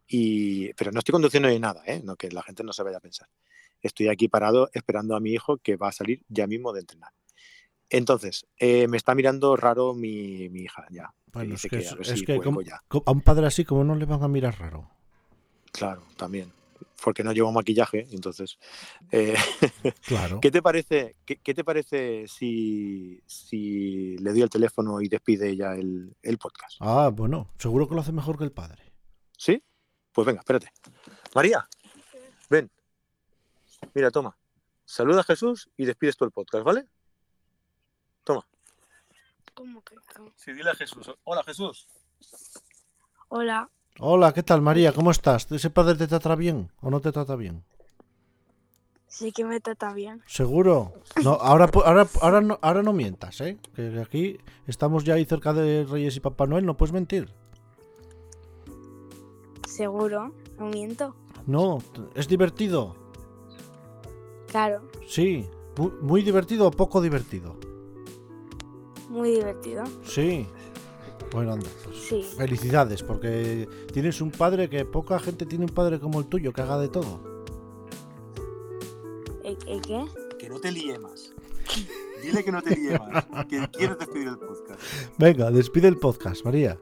y 0.07 0.73
pero 0.73 0.91
no 0.91 0.99
estoy 0.99 1.11
conduciendo 1.13 1.49
ni 1.49 1.59
nada, 1.59 1.83
¿eh? 1.85 2.01
No, 2.03 2.15
que 2.15 2.29
la 2.31 2.43
gente 2.43 2.63
no 2.63 2.73
se 2.73 2.83
vaya 2.83 2.97
a 2.97 3.01
pensar. 3.01 3.27
Estoy 3.81 4.07
aquí 4.07 4.27
parado 4.27 4.69
esperando 4.73 5.15
a 5.15 5.19
mi 5.19 5.31
hijo 5.31 5.57
que 5.57 5.75
va 5.75 5.89
a 5.89 5.91
salir 5.91 6.23
ya 6.29 6.47
mismo 6.47 6.73
de 6.73 6.79
entrenar. 6.81 7.11
Entonces, 7.89 8.45
eh, 8.57 8.87
me 8.87 8.97
está 8.97 9.15
mirando 9.15 9.55
raro 9.55 9.93
mi, 9.93 10.49
mi 10.49 10.61
hija 10.61 10.85
ya. 10.89 11.13
Bueno, 11.31 11.55
es 11.55 11.61
que, 11.61 11.77
a 11.77 11.79
es 11.79 12.07
si 12.07 12.19
que 12.25 12.35
cuelgo 12.35 12.43
como- 12.43 12.61
ya. 12.61 12.81
co- 12.87 13.03
a 13.05 13.11
un 13.11 13.21
padre 13.21 13.45
así 13.47 13.63
como 13.65 13.83
no 13.83 13.95
le 13.95 14.05
van 14.05 14.23
a 14.23 14.27
mirar 14.27 14.59
raro. 14.59 14.89
Claro, 15.71 16.03
también. 16.17 16.51
Porque 17.03 17.23
no 17.23 17.31
llevo 17.31 17.51
maquillaje, 17.51 18.07
entonces. 18.11 18.57
eh, 19.11 19.35
Claro. 20.05 20.39
¿Qué 20.41 20.51
te 20.51 20.61
parece, 20.61 21.15
qué, 21.25 21.37
qué 21.37 21.53
te 21.53 21.63
parece 21.63 22.25
si, 22.27 23.21
si 23.25 24.17
le 24.17 24.31
doy 24.31 24.41
el 24.41 24.49
teléfono 24.49 24.99
y 25.01 25.07
despide 25.07 25.55
ya 25.55 25.73
el, 25.75 26.15
el 26.23 26.37
podcast? 26.39 26.77
Ah, 26.79 27.09
bueno, 27.13 27.51
seguro 27.59 27.87
que 27.87 27.95
lo 27.95 28.01
hace 28.01 28.11
mejor 28.11 28.37
que 28.37 28.43
el 28.43 28.51
padre. 28.51 28.81
¿Sí? 29.37 29.63
Pues 30.17 30.25
venga, 30.25 30.39
espérate. 30.39 30.73
María, 31.35 31.69
ven. 32.49 32.71
Mira, 33.93 34.09
toma. 34.09 34.35
Saluda 34.83 35.21
a 35.21 35.23
Jesús 35.23 35.69
y 35.77 35.85
despides 35.85 36.17
tú 36.17 36.25
el 36.25 36.31
podcast, 36.31 36.65
¿vale? 36.65 36.87
¿Cómo 38.25 39.83
que 39.83 39.93
no? 39.93 40.33
Sí, 40.35 40.53
dile 40.53 40.71
a 40.71 40.73
Jesús. 40.75 41.11
Hola, 41.23 41.43
Jesús. 41.43 41.87
Hola, 43.27 43.69
Hola, 43.99 44.33
¿qué 44.33 44.41
tal, 44.41 44.63
María? 44.63 44.91
¿Cómo 44.91 45.11
estás? 45.11 45.51
¿Ese 45.51 45.69
padre 45.69 45.93
te 45.93 46.07
trata 46.07 46.35
bien 46.35 46.71
o 46.81 46.89
no 46.89 46.99
te 46.99 47.11
trata 47.11 47.35
bien? 47.35 47.63
sí 49.07 49.31
que 49.31 49.45
me 49.45 49.59
trata 49.59 49.93
bien. 49.93 50.23
¿Seguro? 50.25 50.93
No, 51.23 51.33
ahora, 51.33 51.69
ahora, 51.85 52.07
ahora, 52.21 52.41
no, 52.41 52.57
ahora 52.63 52.81
no 52.81 52.91
mientas, 52.91 53.39
¿eh? 53.41 53.59
Que 53.75 53.99
aquí 53.99 54.39
estamos 54.65 55.03
ya 55.03 55.13
ahí 55.13 55.25
cerca 55.25 55.53
de 55.53 55.85
Reyes 55.85 56.15
y 56.15 56.21
Papá 56.21 56.47
Noel, 56.47 56.65
no 56.65 56.75
puedes 56.75 56.91
mentir. 56.91 57.31
Seguro, 59.67 60.33
no 60.57 60.65
miento. 60.67 61.13
No, 61.45 61.79
es 62.15 62.27
divertido. 62.27 62.95
Claro, 64.47 64.81
Sí. 65.05 65.45
Mu- 65.77 65.91
¿Muy 66.01 66.23
divertido 66.23 66.67
o 66.67 66.71
poco 66.71 67.01
divertido? 67.01 67.55
muy 69.09 69.31
divertido. 69.31 69.83
Sí. 70.03 70.47
Bueno, 71.31 71.53
anda, 71.53 71.67
pues 71.83 71.97
Sí. 71.97 72.23
felicidades, 72.37 73.03
porque 73.03 73.67
tienes 73.93 74.19
un 74.21 74.31
padre 74.31 74.69
que 74.69 74.83
poca 74.85 75.17
gente 75.19 75.45
tiene 75.45 75.65
un 75.65 75.71
padre 75.71 75.99
como 75.99 76.19
el 76.19 76.25
tuyo, 76.27 76.51
que 76.53 76.61
haga 76.61 76.77
de 76.77 76.87
todo. 76.89 77.19
¿Eh, 79.43 79.57
eh, 79.67 79.79
qué? 79.85 80.05
Que 80.39 80.49
no 80.49 80.59
te 80.59 80.71
líe 80.71 80.97
más. 80.99 81.33
Dile 82.21 82.43
que 82.43 82.51
no 82.51 82.61
te 82.61 82.75
líe 82.75 82.97
más. 82.99 83.25
Que 83.47 83.67
quieres 83.71 83.97
despedir 83.99 84.27
el 84.29 84.37
podcast. 84.39 84.81
Venga, 85.17 85.51
despide 85.51 85.87
el 85.87 85.97
podcast, 85.97 86.43
María. 86.43 86.77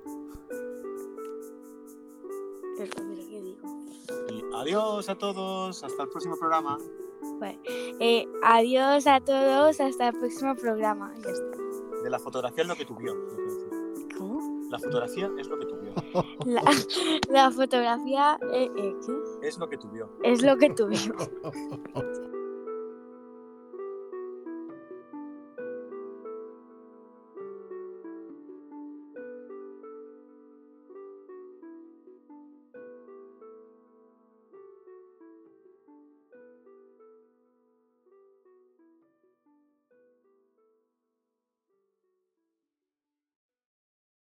Adiós 4.66 5.10
a 5.10 5.16
todos. 5.16 5.84
Hasta 5.84 6.04
el 6.04 6.10
próximo 6.10 6.36
programa. 6.38 6.78
Vale. 7.40 7.60
Eh, 8.00 8.26
adiós 8.44 9.06
a 9.08 9.20
todos, 9.20 9.80
hasta 9.80 10.08
el 10.08 10.14
próximo 10.14 10.56
programa. 10.56 11.14
Ya 11.24 11.30
está. 11.30 11.58
De 12.04 12.10
la 12.10 12.20
fotografía 12.20 12.64
es 12.64 12.68
lo 12.68 12.76
que 12.76 12.86
tú 12.86 12.96
vio. 12.96 13.14
¿Cómo? 14.18 14.70
La 14.72 14.80
fotografía 14.80 15.30
es 15.38 15.48
lo 15.48 15.60
que 15.60 15.66
tú 15.66 15.78
vio. 15.78 15.94
La, 16.46 16.64
la 17.30 17.52
fotografía 17.52 18.40
eh, 18.52 18.70
eh, 18.76 18.96
¿qué? 19.42 19.48
Es 19.48 19.58
lo 19.60 19.70
que 19.70 19.78
tú 19.78 19.90
vio. 19.90 20.10
es 20.24 20.42
lo 20.42 20.58
que 20.58 20.70
tuvimos. 20.72 21.30